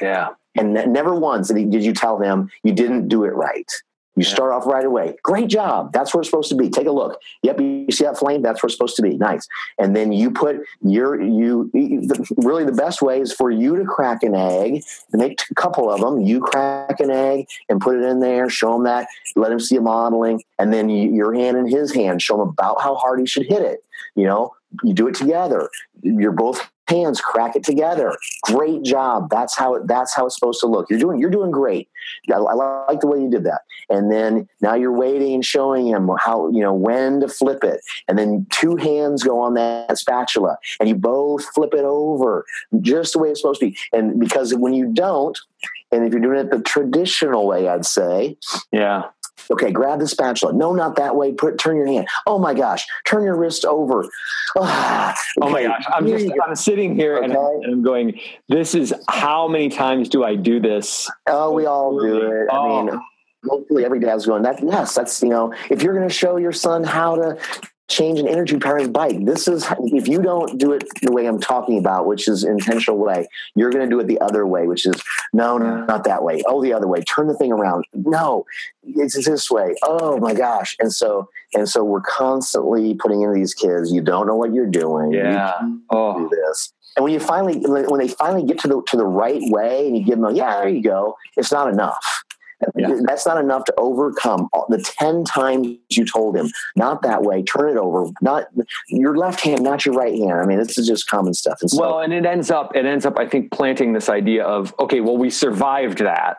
[0.00, 0.30] Yeah.
[0.58, 3.70] And never once did you tell him you didn't do it right.
[4.16, 4.34] You yeah.
[4.34, 5.14] start off right away.
[5.22, 5.92] Great job.
[5.92, 6.70] That's where it's supposed to be.
[6.70, 7.20] Take a look.
[7.42, 8.42] Yep, you see that flame?
[8.42, 9.16] That's where it's supposed to be.
[9.16, 9.46] Nice.
[9.78, 11.70] And then you put your you
[12.36, 14.82] really the best way is for you to crack an egg.
[15.12, 16.20] Make a couple of them.
[16.20, 18.48] You crack an egg and put it in there.
[18.48, 19.06] Show him that.
[19.36, 22.22] Let him see a modeling, and then you, your hand in his hand.
[22.22, 23.84] Show him about how hard he should hit it.
[24.14, 25.68] You know, you do it together.
[26.02, 28.16] You're both hands crack it together.
[28.42, 29.28] Great job.
[29.30, 30.88] That's how it that's how it's supposed to look.
[30.90, 31.88] You're doing you're doing great.
[32.30, 32.54] I, I,
[32.88, 33.62] like the way you did that.
[33.88, 37.80] And then now you're waiting and showing him how you know when to flip it.
[38.08, 42.44] And then two hands go on that spatula and you both flip it over
[42.80, 43.78] just the way it's supposed to be.
[43.92, 45.38] And because when you don't
[45.92, 48.36] and if you're doing it the traditional way i'd say
[48.72, 49.04] yeah
[49.50, 50.52] Okay, grab the spatula.
[50.52, 51.32] No, not that way.
[51.32, 52.08] Put turn your hand.
[52.26, 54.02] Oh my gosh, turn your wrist over.
[54.56, 55.12] okay.
[55.40, 57.26] Oh my gosh, I'm just I'm sitting here okay.
[57.26, 58.20] and, I'm, and, I'm, going.
[58.48, 61.10] This is how many times do I do this?
[61.26, 62.48] Oh, we all do it.
[62.50, 62.80] Oh.
[62.80, 63.00] I mean, oh.
[63.48, 64.42] hopefully every dad's going.
[64.42, 67.38] That yes, that's you know, if you're going to show your son how to
[67.88, 69.24] change an energy powered bike.
[69.24, 72.98] This is if you don't do it the way I'm talking about, which is intentional
[72.98, 75.00] way, you're going to do it the other way, which is
[75.32, 76.42] no, no, not that way.
[76.46, 77.02] Oh, the other way.
[77.02, 77.84] Turn the thing around.
[77.94, 78.44] No,
[78.82, 79.74] it's this way.
[79.82, 80.76] Oh my gosh.
[80.80, 83.92] And so and so we're constantly putting in these kids.
[83.92, 85.12] You don't know what you're doing.
[85.12, 85.52] Yeah.
[85.90, 86.18] oh.
[86.18, 86.72] do this.
[86.96, 89.96] And when you finally when they finally get to the to the right way and
[89.96, 91.16] you give them, a, yeah, there you go.
[91.36, 92.24] It's not enough
[92.76, 92.94] yeah.
[93.02, 97.70] That's not enough to overcome the 10 times you told him, not that way, turn
[97.70, 98.48] it over, not
[98.88, 100.32] your left hand, not your right hand.
[100.32, 101.58] I mean, this is just common stuff.
[101.60, 104.44] And so, well, and it ends up, it ends up, I think, planting this idea
[104.44, 106.38] of, okay, well, we survived that.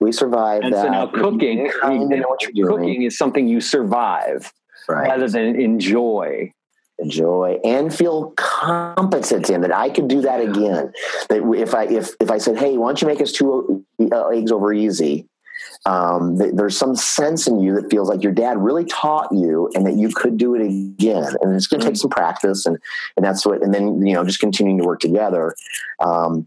[0.00, 0.84] We survived and that.
[0.84, 2.82] So now cooking, you know what you're doing.
[2.84, 4.52] cooking is something you survive
[4.88, 5.08] right.
[5.08, 6.52] rather than enjoy
[7.00, 10.92] enjoy and feel competent in that I could do that again.
[11.28, 14.28] That if I if if I said, "Hey, why don't you make us two uh,
[14.28, 15.26] eggs over easy?"
[15.86, 19.70] Um, th- there's some sense in you that feels like your dad really taught you
[19.74, 22.00] and that you could do it again and it's going to take mm-hmm.
[22.00, 22.78] some practice and
[23.16, 25.54] and that's what and then you know just continuing to work together
[26.00, 26.46] um,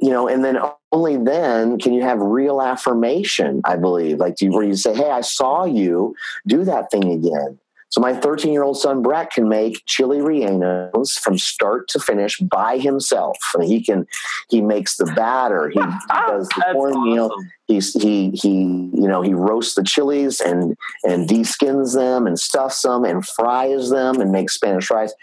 [0.00, 0.58] you know, and then
[0.92, 5.10] only then can you have real affirmation, I believe, like you, where you say, Hey,
[5.10, 6.14] I saw you
[6.46, 7.58] do that thing again.
[7.94, 12.40] So my 13 year old son Brett can make chili rellenos from start to finish
[12.40, 13.38] by himself.
[13.54, 14.04] I mean, he can,
[14.50, 17.52] he makes the batter, he, he does the cornmeal, awesome.
[17.68, 22.82] he's, he, he, you know, he roasts the chilies and, and de-skins them and stuffs
[22.82, 25.14] them and fries them and makes Spanish fries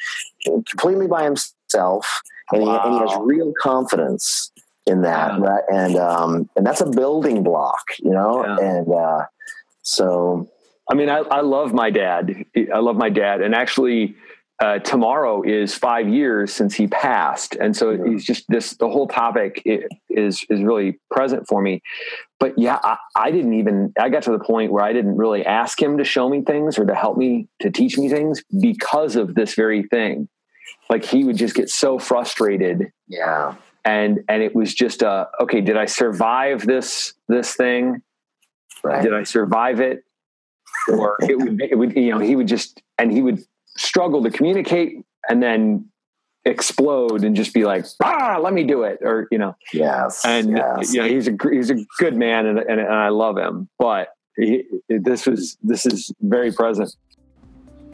[0.46, 2.22] completely by himself.
[2.54, 2.80] And, wow.
[2.84, 4.50] he, and he has real confidence
[4.86, 5.34] in that.
[5.34, 5.46] Yeah.
[5.46, 5.64] Right?
[5.70, 8.46] And, um, and that's a building block, you know?
[8.46, 8.66] Yeah.
[8.66, 9.26] And, uh,
[9.82, 10.48] so
[10.92, 12.46] I mean, I, I love my dad.
[12.74, 13.42] I love my dad.
[13.42, 14.16] And actually,
[14.62, 17.56] uh, tomorrow is five years since he passed.
[17.56, 18.12] And so yeah.
[18.12, 21.82] he's just this, the whole topic is, is really present for me.
[22.42, 25.46] But yeah, I, I, didn't even, I got to the point where I didn't really
[25.46, 29.16] ask him to show me things or to help me, to teach me things because
[29.16, 30.28] of this very thing.
[30.90, 32.92] Like he would just get so frustrated.
[33.08, 33.56] Yeah.
[33.86, 38.02] And, and it was just, uh, okay, did I survive this, this thing?
[38.84, 39.02] Right.
[39.02, 40.04] Did I survive it?
[40.90, 43.44] Or it would, it would, you know, he would just, and he would
[43.78, 45.86] struggle to communicate and then
[46.46, 49.00] explode and just be like, ah, let me do it.
[49.02, 50.26] Or, you know, yes.
[50.26, 50.94] And, yes.
[50.94, 54.10] you know, he's a, he's a good man and, and, and I love him, but
[54.36, 56.96] he, this was, this is very present.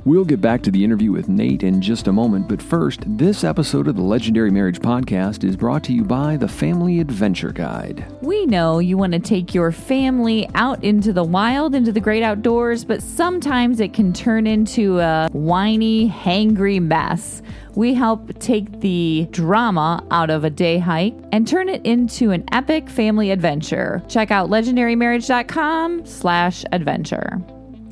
[0.08, 3.43] We'll get back to the interview with Nate in just a moment, but first, this
[3.43, 8.05] episode of the Legendary Marriage Podcast is brought to you by the Family Adventure Guide.
[8.22, 12.24] We know you want to take your family out into the wild, into the great
[12.24, 17.41] outdoors, but sometimes it can turn into a whiny, hangry mess.
[17.76, 22.45] We help take the drama out of a day hike and turn it into an
[22.53, 24.01] epic family adventure.
[24.08, 27.41] Check out legendarymarriage.com slash adventure.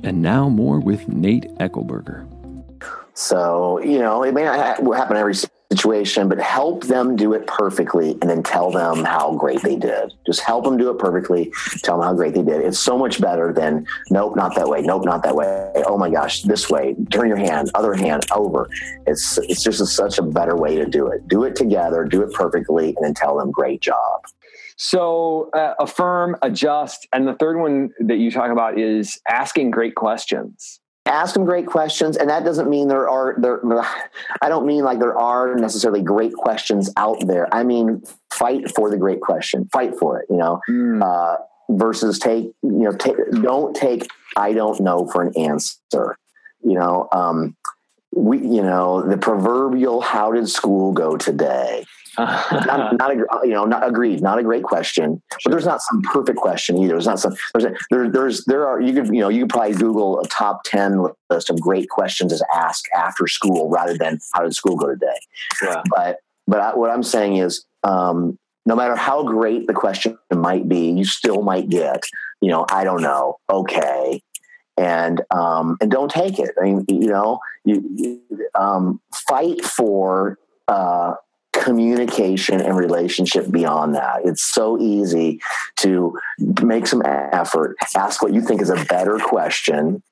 [0.05, 2.27] And now more with Nate Echelberger.
[3.15, 5.33] So, you know, it may not happen in every
[5.71, 10.13] situation, but help them do it perfectly and then tell them how great they did.
[10.23, 11.51] Just help them do it perfectly,
[11.81, 12.61] tell them how great they did.
[12.61, 15.71] It's so much better than, nope, not that way, nope, not that way.
[15.87, 18.69] Oh my gosh, this way, turn your hand, other hand, over.
[19.07, 21.27] It's, it's just a, such a better way to do it.
[21.27, 24.21] Do it together, do it perfectly, and then tell them, great job.
[24.77, 29.95] So uh, affirm, adjust, and the third one that you talk about is asking great
[29.95, 30.81] questions.
[31.05, 33.61] Ask them great questions, and that doesn't mean there are there.
[34.41, 37.53] I don't mean like there are necessarily great questions out there.
[37.53, 38.03] I mean
[38.33, 40.25] fight for the great question, fight for it.
[40.29, 41.01] You know, mm.
[41.03, 41.37] uh,
[41.69, 46.17] versus take you know take, don't take I don't know for an answer.
[46.63, 47.55] You know, um,
[48.11, 51.85] we you know the proverbial how did school go today
[52.17, 54.21] not, not a, you know, not agreed.
[54.21, 56.93] Not a great question, but there's not some perfect question either.
[56.93, 57.35] There's not some.
[57.53, 60.27] There's a, there, there's there are you could you know you could probably Google a
[60.27, 64.75] top ten list of great questions to ask after school rather than how did school
[64.75, 65.19] go today.
[65.61, 65.81] Yeah.
[65.89, 70.67] But but I, what I'm saying is, um, no matter how great the question might
[70.67, 72.03] be, you still might get
[72.41, 73.37] you know I don't know.
[73.49, 74.21] Okay,
[74.77, 76.51] and um, and don't take it.
[76.59, 78.21] I mean, you know, you, you
[78.55, 80.37] um, fight for
[80.67, 81.13] uh,
[81.65, 84.17] communication and relationship beyond that.
[84.23, 85.41] It's so easy
[85.77, 86.15] to
[86.61, 90.03] make some effort, ask what you think is a better question.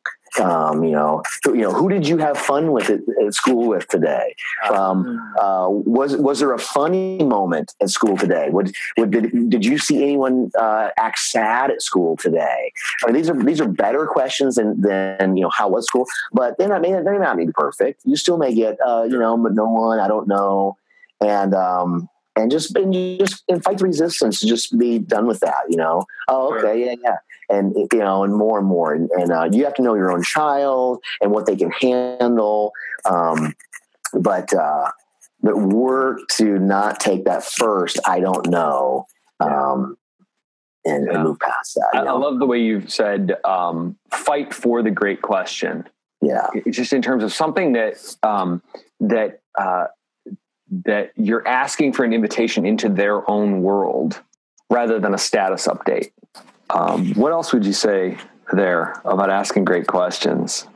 [0.42, 3.88] Um, you know, you know, who did you have fun with at, at school with
[3.88, 4.34] today?
[4.68, 8.50] Um, uh, was was there a funny moment at school today?
[8.50, 12.72] Would, would did, did you see anyone uh, act sad at school today?
[13.04, 16.08] I mean, these are these are better questions than than you know how was school,
[16.32, 18.02] but they not may they may not be perfect.
[18.04, 20.78] You still may get uh, you know, but no one I don't know
[21.24, 24.40] and um, and just and just and fight the resistance.
[24.40, 25.66] Just be done with that.
[25.70, 26.06] You know.
[26.28, 27.18] Oh, okay, yeah, yeah.
[27.50, 30.12] And you know, and more and more, and, and uh, you have to know your
[30.12, 32.72] own child and what they can handle.
[33.06, 33.54] Um,
[34.14, 34.92] but uh,
[35.42, 38.00] but work to not take that first.
[38.06, 39.06] I don't know.
[39.40, 39.98] Um,
[40.86, 41.16] and, yeah.
[41.16, 41.90] and move past that.
[41.94, 45.88] I, I, love the way you've said um, fight for the great question.
[46.22, 48.62] Yeah, it's just in terms of something that um,
[49.02, 49.86] that uh,
[50.86, 54.22] that you're asking for an invitation into their own world
[54.70, 56.12] rather than a status update.
[56.70, 58.18] Um, what else would you say
[58.52, 60.68] there about asking great questions?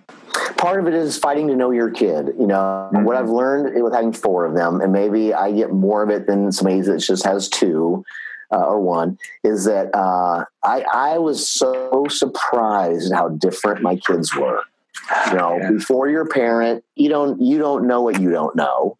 [0.57, 2.27] Part of it is fighting to know your kid.
[2.39, 3.03] You know, mm-hmm.
[3.03, 6.27] what I've learned with having four of them, and maybe I get more of it
[6.27, 8.03] than somebody that just has two
[8.51, 13.95] uh, or one, is that uh, I, I was so surprised at how different my
[13.95, 14.61] kids were.
[15.27, 15.71] You know, yeah.
[15.71, 18.97] before you're a parent, you don't you don't know what you don't know.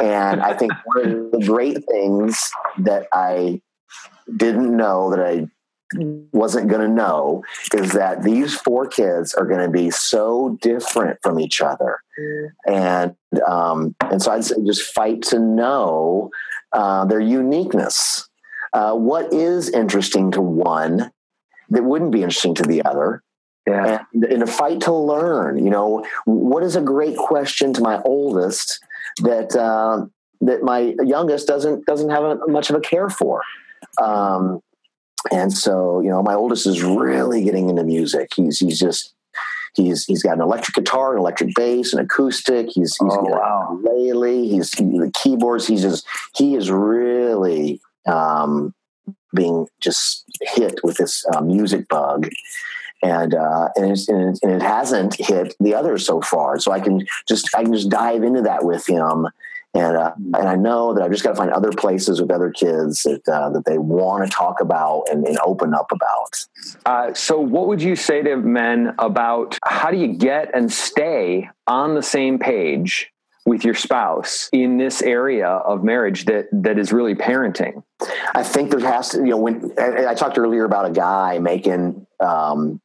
[0.00, 3.60] And I think one of the great things that I
[4.36, 5.48] didn't know that I
[6.32, 7.42] wasn't going to know
[7.74, 12.00] is that these four kids are going to be so different from each other.
[12.66, 13.14] And
[13.46, 16.30] um, and so I'd say just fight to know
[16.72, 18.28] uh, their uniqueness.
[18.72, 21.10] Uh, what is interesting to one
[21.70, 23.22] that wouldn't be interesting to the other?
[23.66, 24.04] Yeah.
[24.12, 28.00] And in a fight to learn, you know, what is a great question to my
[28.02, 28.80] oldest
[29.22, 30.06] that uh,
[30.40, 33.42] that my youngest doesn't doesn't have a, much of a care for.
[34.02, 34.60] Um,
[35.32, 38.30] and so, you know, my oldest is really getting into music.
[38.36, 39.14] He's he's just
[39.74, 42.66] he's he's got an electric guitar, an electric bass, an acoustic.
[42.66, 43.78] He's he's Oh, got wow.
[43.82, 44.48] ukulele.
[44.48, 45.66] He's the keyboards.
[45.66, 46.06] He's just
[46.36, 48.74] he is really um,
[49.34, 52.28] being just hit with this uh, music bug.
[53.02, 56.58] And uh, and, it's, and, it, and it hasn't hit the others so far.
[56.58, 59.28] So I can just I can just dive into that with him,
[59.74, 62.50] and uh, and I know that I've just got to find other places with other
[62.50, 66.46] kids that uh, that they want to talk about and, and open up about.
[66.86, 71.48] Uh, so, what would you say to men about how do you get and stay
[71.66, 73.12] on the same page
[73.44, 77.82] with your spouse in this area of marriage that that is really parenting?
[78.34, 81.38] I think there has to, you know, when and I talked earlier about a guy
[81.38, 82.80] making, um,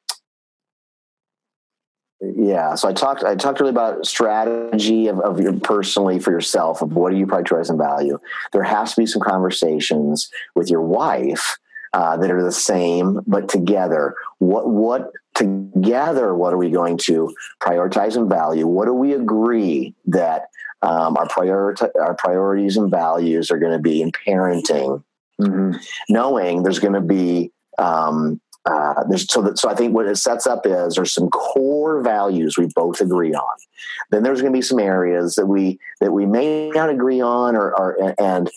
[2.36, 2.76] yeah.
[2.76, 6.94] So I talked, I talked really about strategy of, of your personally for yourself of
[6.94, 8.20] what do you prioritize and value.
[8.52, 11.58] There has to be some conversations with your wife
[11.94, 14.16] uh, that are the same but together.
[14.40, 16.34] What what together?
[16.34, 18.66] What are we going to prioritize and value?
[18.68, 20.50] What do we agree that
[20.82, 25.04] um, our priority our priorities and values are going to be in parenting?
[25.42, 25.72] Mm-hmm.
[26.10, 30.48] knowing there's going to be um, uh, so that so I think what it sets
[30.48, 33.58] up is there's some core values we both agree on.
[34.10, 37.56] Then there's going to be some areas that we that we may not agree on,
[37.56, 38.50] or, or and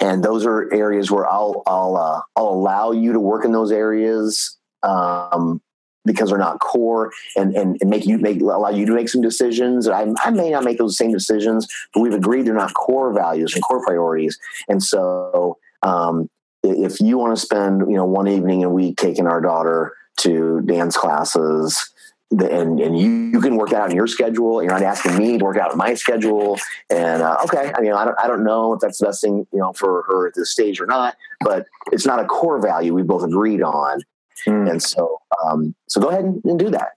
[0.00, 3.70] and those are areas where I'll I'll uh, I'll allow you to work in those
[3.70, 5.60] areas um,
[6.04, 9.22] because they're not core, and, and and make you make allow you to make some
[9.22, 9.86] decisions.
[9.86, 13.54] I I may not make those same decisions, but we've agreed they're not core values
[13.54, 14.36] and core priorities,
[14.68, 16.28] and so um,
[16.62, 20.60] if you want to spend you know one evening a week taking our daughter to
[20.62, 21.90] dance classes
[22.30, 25.44] and and you, you can work out in your schedule you're not asking me to
[25.44, 26.58] work out in my schedule
[26.90, 29.46] and uh, okay i mean I don't, I don't know if that's the best thing
[29.52, 32.94] you know for her at this stage or not but it's not a core value
[32.94, 34.00] we both agreed on
[34.46, 34.70] Mm.
[34.70, 36.92] and so um, so go ahead and, and do that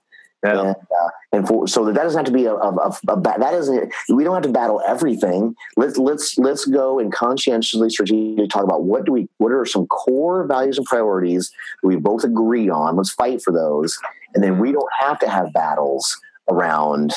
[0.54, 0.60] Yeah.
[0.60, 3.38] and, uh, and for, so that doesn't have to be a, a, a, a that
[3.38, 5.54] doesn't we don't have to battle everything.
[5.76, 9.86] Let's let's let's go and conscientiously strategically talk about what do we what are some
[9.86, 11.50] core values and priorities
[11.82, 12.96] that we both agree on.
[12.96, 13.98] Let's fight for those.
[14.34, 16.18] And then we don't have to have battles
[16.48, 17.14] around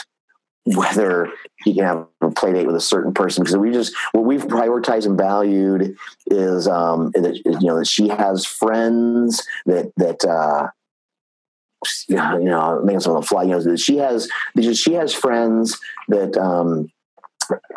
[0.75, 1.31] whether
[1.63, 4.45] he can have a play date with a certain person because we just what we've
[4.45, 5.95] prioritized and valued
[6.27, 10.67] is um that you know that she has friends that that uh
[12.07, 13.43] you know, making some on the fly.
[13.43, 14.29] You know, that she has
[14.77, 15.77] she has friends
[16.09, 16.91] that um,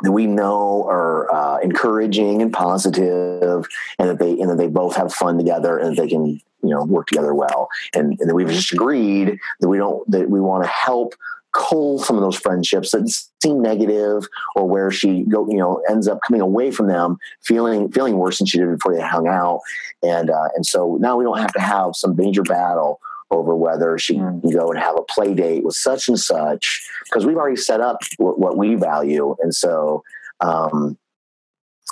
[0.02, 3.66] that we know are uh, encouraging and positive,
[3.98, 6.70] and that they and that they both have fun together, and that they can you
[6.70, 7.68] know work together well.
[7.94, 11.14] And and that we've just agreed that we don't that we want to help
[11.52, 13.08] cull some of those friendships that
[13.42, 14.26] seem negative
[14.56, 18.38] or where she go you know ends up coming away from them feeling feeling worse
[18.38, 19.60] than she did before they hung out
[20.02, 23.00] and uh, and so now we don't have to have some major battle
[23.32, 27.26] over whether she can go and have a play date with such and such because
[27.26, 30.02] we've already set up what, what we value and so
[30.40, 30.98] um,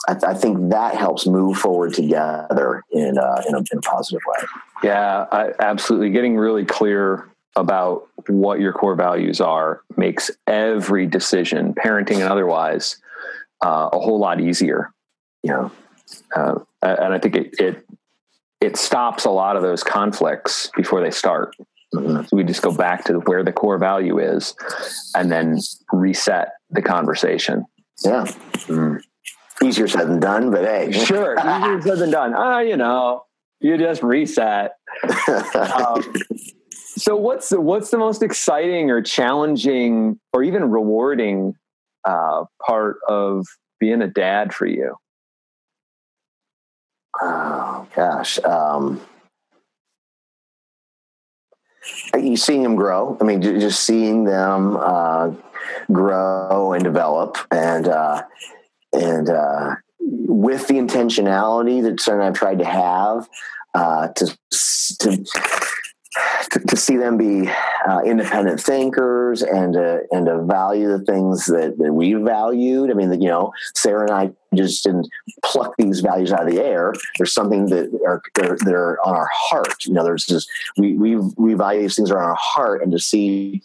[0.08, 4.20] I, I think that helps move forward together in, uh, in, a, in a positive
[4.26, 4.46] way
[4.82, 6.10] Yeah, I, absolutely.
[6.10, 12.96] Getting really clear about what your core values are makes every decision, parenting and otherwise,
[13.64, 14.92] uh, a whole lot easier.
[15.42, 15.70] you know
[16.34, 17.86] Uh, and I think it, it
[18.60, 21.54] it stops a lot of those conflicts before they start.
[21.94, 22.28] Mhm.
[22.28, 24.54] So we just go back to where the core value is,
[25.16, 25.58] and then
[25.92, 27.64] reset the conversation.
[28.04, 28.24] yeah
[28.68, 29.00] Mm.
[29.62, 32.32] easier said than done but hey Sure, easier said than done.
[32.34, 33.24] Ah, you know,
[33.60, 34.72] you just reset.
[35.54, 36.14] Um,
[36.96, 41.54] so what's the, what's the most exciting or challenging or even rewarding
[42.04, 43.46] uh, part of
[43.78, 44.94] being a dad for you?
[47.22, 48.38] Oh gosh.
[48.44, 49.00] Um,
[52.14, 53.16] you seeing them grow.
[53.20, 55.32] I mean, just seeing them uh,
[55.92, 58.22] grow and develop, and uh,
[58.92, 63.28] and uh, with the intentionality that and I've tried to have
[63.74, 64.36] uh, to
[65.00, 65.24] to
[66.50, 67.48] to, to see them be
[67.88, 72.90] uh, independent thinkers and to, and to value the things that, that we valued.
[72.90, 75.08] I mean, you know, Sarah and I just didn't
[75.44, 76.92] pluck these values out of the air.
[77.18, 79.86] There's something that are are on our heart.
[79.86, 82.90] You know, there's just we we we value these things are on our heart, and
[82.92, 83.62] to see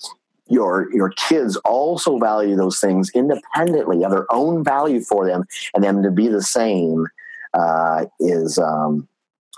[0.47, 5.83] your your kids also value those things independently, have their own value for them, and
[5.83, 7.07] them to be the same
[7.55, 9.07] uh, is um,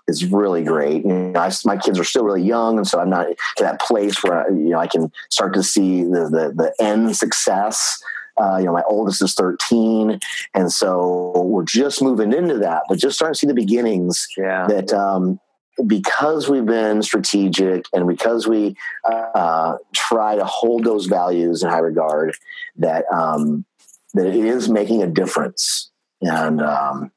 [0.07, 1.05] is really great.
[1.05, 3.27] You know, I, my kids are still really young, and so I'm not
[3.57, 7.15] to that place where you know I can start to see the the, the end
[7.15, 8.01] success.
[8.39, 10.19] Uh, you know, my oldest is 13,
[10.53, 14.27] and so we're just moving into that, but just starting to see the beginnings.
[14.37, 14.67] Yeah.
[14.67, 15.39] That um,
[15.85, 18.75] because we've been strategic and because we
[19.05, 22.35] uh, try to hold those values in high regard,
[22.77, 23.65] that um,
[24.13, 25.91] that it is making a difference,
[26.21, 27.11] and um,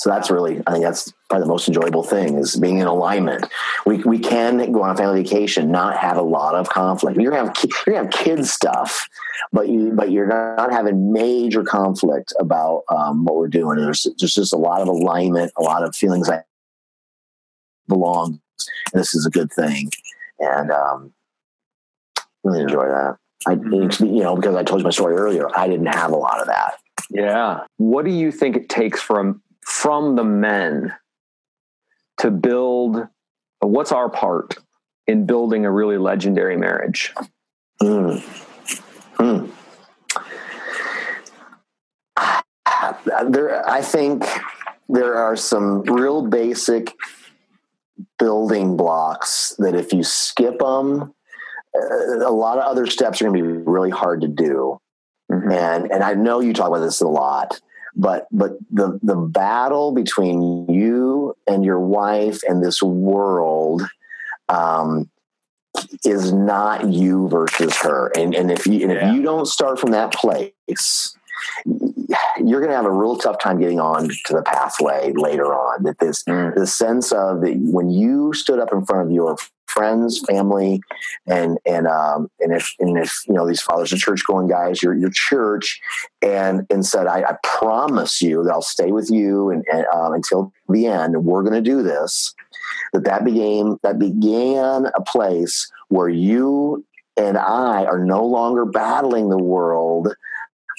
[0.00, 3.44] so that's really I think that's probably the most enjoyable thing is being in alignment.
[3.84, 7.20] We we can go on a family vacation, not have a lot of conflict.
[7.20, 9.06] You're gonna have you're gonna have kids stuff,
[9.52, 13.78] but you but you're not having major conflict about um, what we're doing.
[13.78, 16.44] There's, there's just a lot of alignment, a lot of feelings like
[17.86, 18.40] belong.
[18.94, 19.90] And this is a good thing,
[20.38, 21.12] and um,
[22.42, 23.18] really enjoy that.
[23.46, 26.40] I, you know, because I told you my story earlier, I didn't have a lot
[26.40, 26.78] of that.
[27.10, 27.64] Yeah.
[27.76, 30.92] What do you think it takes from from the men
[32.18, 33.06] to build?
[33.60, 34.56] What's our part
[35.06, 37.14] in building a really legendary marriage?
[37.80, 38.20] Mm.
[39.16, 39.50] Mm.
[43.30, 44.24] There, I think
[44.88, 46.94] there are some real basic
[48.18, 51.14] building blocks that if you skip them,
[51.74, 54.78] uh, a lot of other steps are going to be really hard to do.
[55.30, 55.52] Mm-hmm.
[55.52, 57.60] And and I know you talk about this a lot,
[58.00, 63.82] but but the the battle between you and your wife and this world
[64.48, 65.10] um,
[66.04, 68.10] is not you versus her.
[68.16, 69.10] And and if you and yeah.
[69.10, 71.14] if you don't start from that place,
[71.66, 75.82] you're going to have a real tough time getting on to the pathway later on.
[75.82, 76.54] That this mm.
[76.54, 79.36] the sense of that when you stood up in front of your
[79.70, 80.80] friends, family,
[81.26, 84.82] and and um, and if and if you know these fathers of church going guys,
[84.82, 85.80] your your church,
[86.22, 90.12] and and said, I, I promise you that I'll stay with you and, and um,
[90.12, 91.24] until the end.
[91.24, 92.34] We're going to do this.
[92.92, 96.84] That that began that began a place where you
[97.16, 100.14] and I are no longer battling the world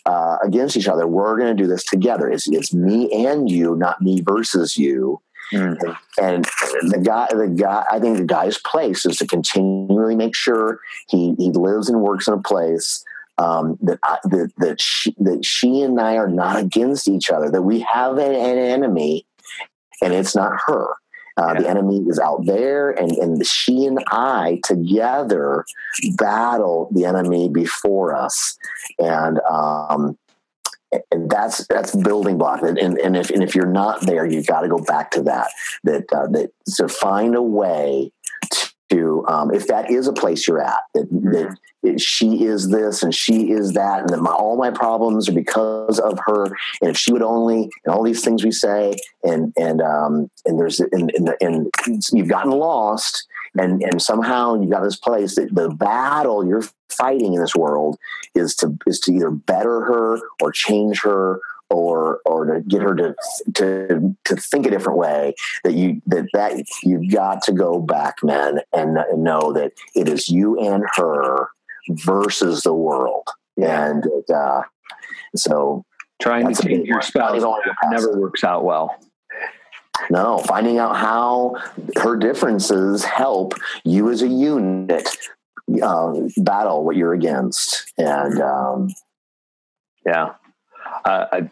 [0.05, 1.07] uh, against each other.
[1.07, 2.29] We're going to do this together.
[2.29, 5.21] It's, it's me and you, not me versus you.
[5.53, 5.97] Mm.
[6.21, 6.45] And,
[6.91, 10.79] the guy, the guy, I think the guy's place is to continually make sure
[11.09, 13.03] he, he lives and works in a place
[13.37, 17.49] um, that, I, that that she, that she and I are not against each other.
[17.49, 19.25] That we have an, an enemy,
[20.01, 20.95] and it's not her.
[21.37, 21.61] Uh, yeah.
[21.61, 25.65] The enemy is out there, and, and she and I together
[26.17, 28.57] battle the enemy before us,
[28.99, 30.17] and um, and
[31.11, 32.61] that's that's building block.
[32.61, 35.51] And, and, if and if you're not there, you've got to go back to that.
[35.83, 38.11] That uh, that to find a way
[38.91, 43.03] to um, if that is a place you're at that, that it, she is this
[43.03, 46.45] and she is that and that my, all my problems are because of her
[46.81, 50.59] and if she would only and all these things we say and and um and
[50.59, 51.71] there's and, and, and
[52.11, 57.33] you've gotten lost and and somehow you got this place that the battle you're fighting
[57.33, 57.97] in this world
[58.35, 61.39] is to is to either better her or change her
[61.69, 63.15] or or to get her to
[63.53, 65.33] to to think a different way
[65.63, 70.07] that you that that you've got to go back men and, and know that it
[70.07, 71.49] is you and her
[71.89, 73.27] versus the world.
[73.61, 74.61] And uh,
[75.35, 75.83] so
[76.21, 77.43] trying to change your spouse
[77.89, 78.95] never works out well
[80.09, 81.55] no finding out how
[81.97, 85.07] her differences help you as a unit
[85.81, 88.89] uh, battle what you're against and um,
[90.05, 90.33] yeah
[91.05, 91.49] uh, I,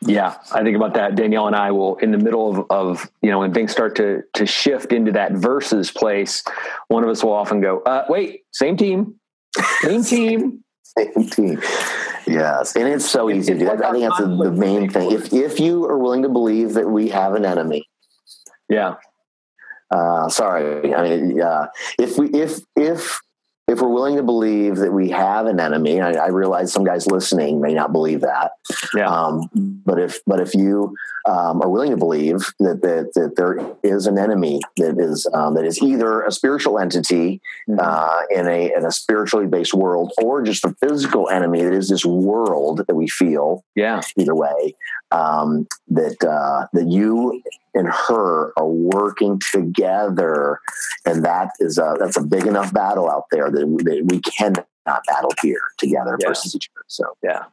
[0.00, 1.16] yeah, I think about that.
[1.16, 4.22] Danielle and I will, in the middle of, of, you know, when things start to
[4.34, 6.42] to shift into that versus place,
[6.88, 9.16] one of us will often go, uh, "Wait, same team,
[9.80, 11.62] same team, same team."
[12.26, 13.70] Yes, and it's so easy to do.
[13.70, 15.12] I think that's the, the main thing.
[15.12, 17.88] If if you are willing to believe that we have an enemy,
[18.68, 18.96] yeah.
[19.90, 21.68] Uh, sorry, I mean, uh,
[21.98, 23.20] if we if if
[23.68, 27.08] if we're willing to believe that we have an enemy, I, I, realize some guys
[27.08, 28.52] listening may not believe that.
[28.94, 29.08] Yeah.
[29.08, 29.48] Um,
[29.84, 30.94] but if but if you
[31.28, 35.54] um, are willing to believe that, that that there is an enemy that is um,
[35.54, 37.80] that is either a spiritual entity mm-hmm.
[37.82, 41.88] uh, in a in a spiritually based world, or just a physical enemy that is
[41.88, 43.64] this world that we feel.
[43.74, 44.00] Yeah.
[44.16, 44.76] Either way,
[45.16, 47.42] um, that uh, that you
[47.74, 50.60] and her are working together,
[51.04, 54.20] and that is a that's a big enough battle out there that we, that we
[54.20, 56.28] cannot battle here together yeah.
[56.28, 56.84] versus each other.
[56.88, 57.44] So yeah,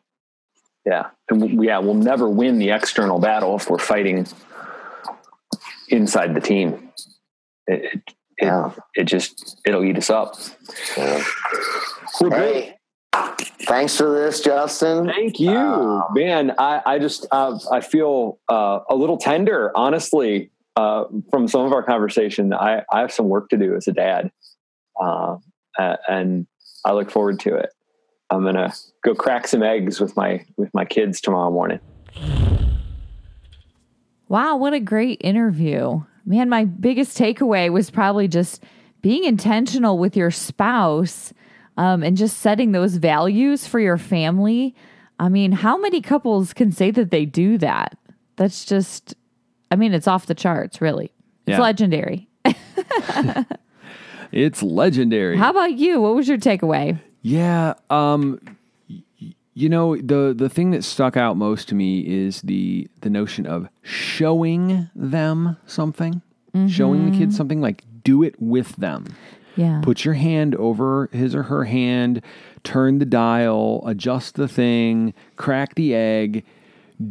[0.85, 4.27] yeah, and we, yeah, we'll never win the external battle if we're fighting
[5.87, 6.89] inside the team.
[7.67, 8.01] It, it,
[8.37, 8.71] it, yeah.
[8.95, 10.35] it just it'll eat us up.
[10.97, 11.23] Yeah.
[12.19, 12.77] Well, hey,
[13.67, 15.07] thanks for this, Justin.
[15.07, 16.53] Thank you, um, man.
[16.57, 21.73] I I just uh, I feel uh, a little tender, honestly, uh, from some of
[21.73, 22.53] our conversation.
[22.53, 24.31] I I have some work to do as a dad,
[24.99, 25.37] uh,
[25.77, 26.47] and
[26.85, 27.69] I look forward to it.
[28.29, 31.79] I'm gonna go crack some eggs with my with my kids tomorrow morning.
[34.27, 36.03] Wow, what a great interview.
[36.25, 38.63] Man, my biggest takeaway was probably just
[39.01, 41.33] being intentional with your spouse
[41.77, 44.75] um, and just setting those values for your family.
[45.19, 47.97] I mean, how many couples can say that they do that?
[48.35, 49.15] That's just,
[49.71, 51.13] I mean, it's off the charts, really.
[51.45, 51.61] It's yeah.
[51.61, 52.27] legendary.
[54.31, 55.37] it's legendary.
[55.37, 56.01] How about you?
[56.01, 56.99] What was your takeaway?
[57.21, 58.39] Yeah, um,
[59.53, 63.45] you know the the thing that stuck out most to me is the the notion
[63.45, 66.21] of showing them something,
[66.53, 66.67] mm-hmm.
[66.67, 69.15] showing the kids something like do it with them.
[69.55, 69.81] Yeah.
[69.83, 72.21] Put your hand over his or her hand,
[72.63, 76.43] turn the dial, adjust the thing, crack the egg,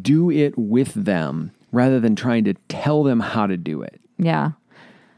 [0.01, 4.01] do it with them rather than trying to tell them how to do it.
[4.19, 4.53] Yeah.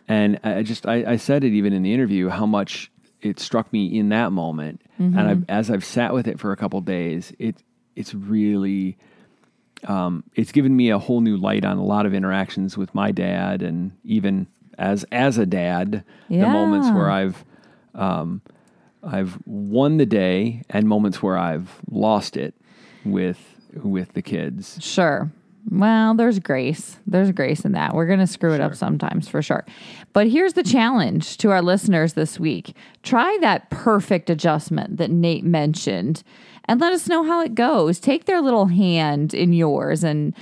[0.07, 2.91] And I just I, I said it even in the interview how much
[3.23, 5.19] it struck me in that moment, mm-hmm.
[5.19, 7.57] and I've, as I've sat with it for a couple days, it
[7.97, 8.99] it's really
[9.89, 13.13] um, it's given me a whole new light on a lot of interactions with my
[13.13, 14.47] dad, and even
[14.79, 16.43] as as a dad, yeah.
[16.43, 17.45] the moments where I've
[17.95, 18.43] um,
[19.03, 22.55] I've won the day, and moments where I've lost it
[23.05, 23.39] with
[23.75, 24.79] with the kids.
[24.81, 25.31] Sure.
[25.71, 26.99] Well, there's grace.
[27.07, 27.95] There's grace in that.
[27.95, 29.65] We're going to screw it up sometimes for sure.
[30.13, 35.45] But here's the challenge to our listeners this week try that perfect adjustment that Nate
[35.45, 36.23] mentioned
[36.67, 37.99] and let us know how it goes.
[37.99, 40.35] Take their little hand in yours and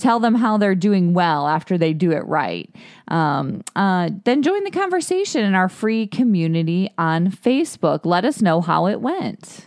[0.00, 2.68] tell them how they're doing well after they do it right.
[3.08, 8.00] Um, uh, then join the conversation in our free community on Facebook.
[8.04, 9.66] Let us know how it went.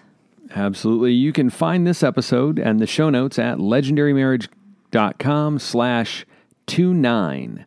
[0.55, 1.13] Absolutely.
[1.13, 4.63] You can find this episode and the show notes at legendarymarriage.com
[4.93, 6.25] com slash
[6.67, 7.65] 29.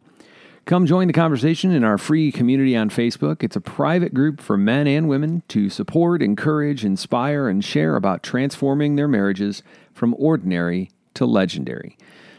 [0.64, 3.42] Come join the conversation in our free community on Facebook.
[3.42, 8.22] It's a private group for men and women to support, encourage, inspire, and share about
[8.22, 9.62] transforming their marriages
[9.92, 11.96] from ordinary to legendary.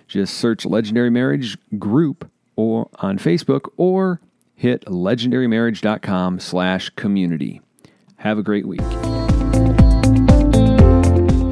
[0.08, 4.22] Just search Legendary Marriage Group or on Facebook or
[4.56, 7.62] hit legendarymarriage.com slash community.
[8.18, 8.82] Have a great week.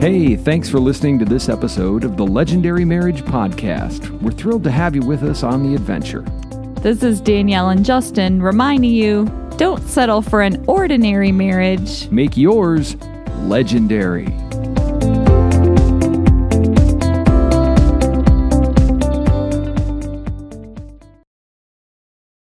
[0.02, 4.10] Hey, thanks for listening to this episode of the Legendary Marriage Podcast.
[4.22, 6.22] We're thrilled to have you with us on the adventure.
[6.82, 9.26] This is Danielle and Justin reminding you
[9.58, 12.10] don't settle for an ordinary marriage.
[12.12, 12.96] Make yours
[13.40, 14.28] legendary.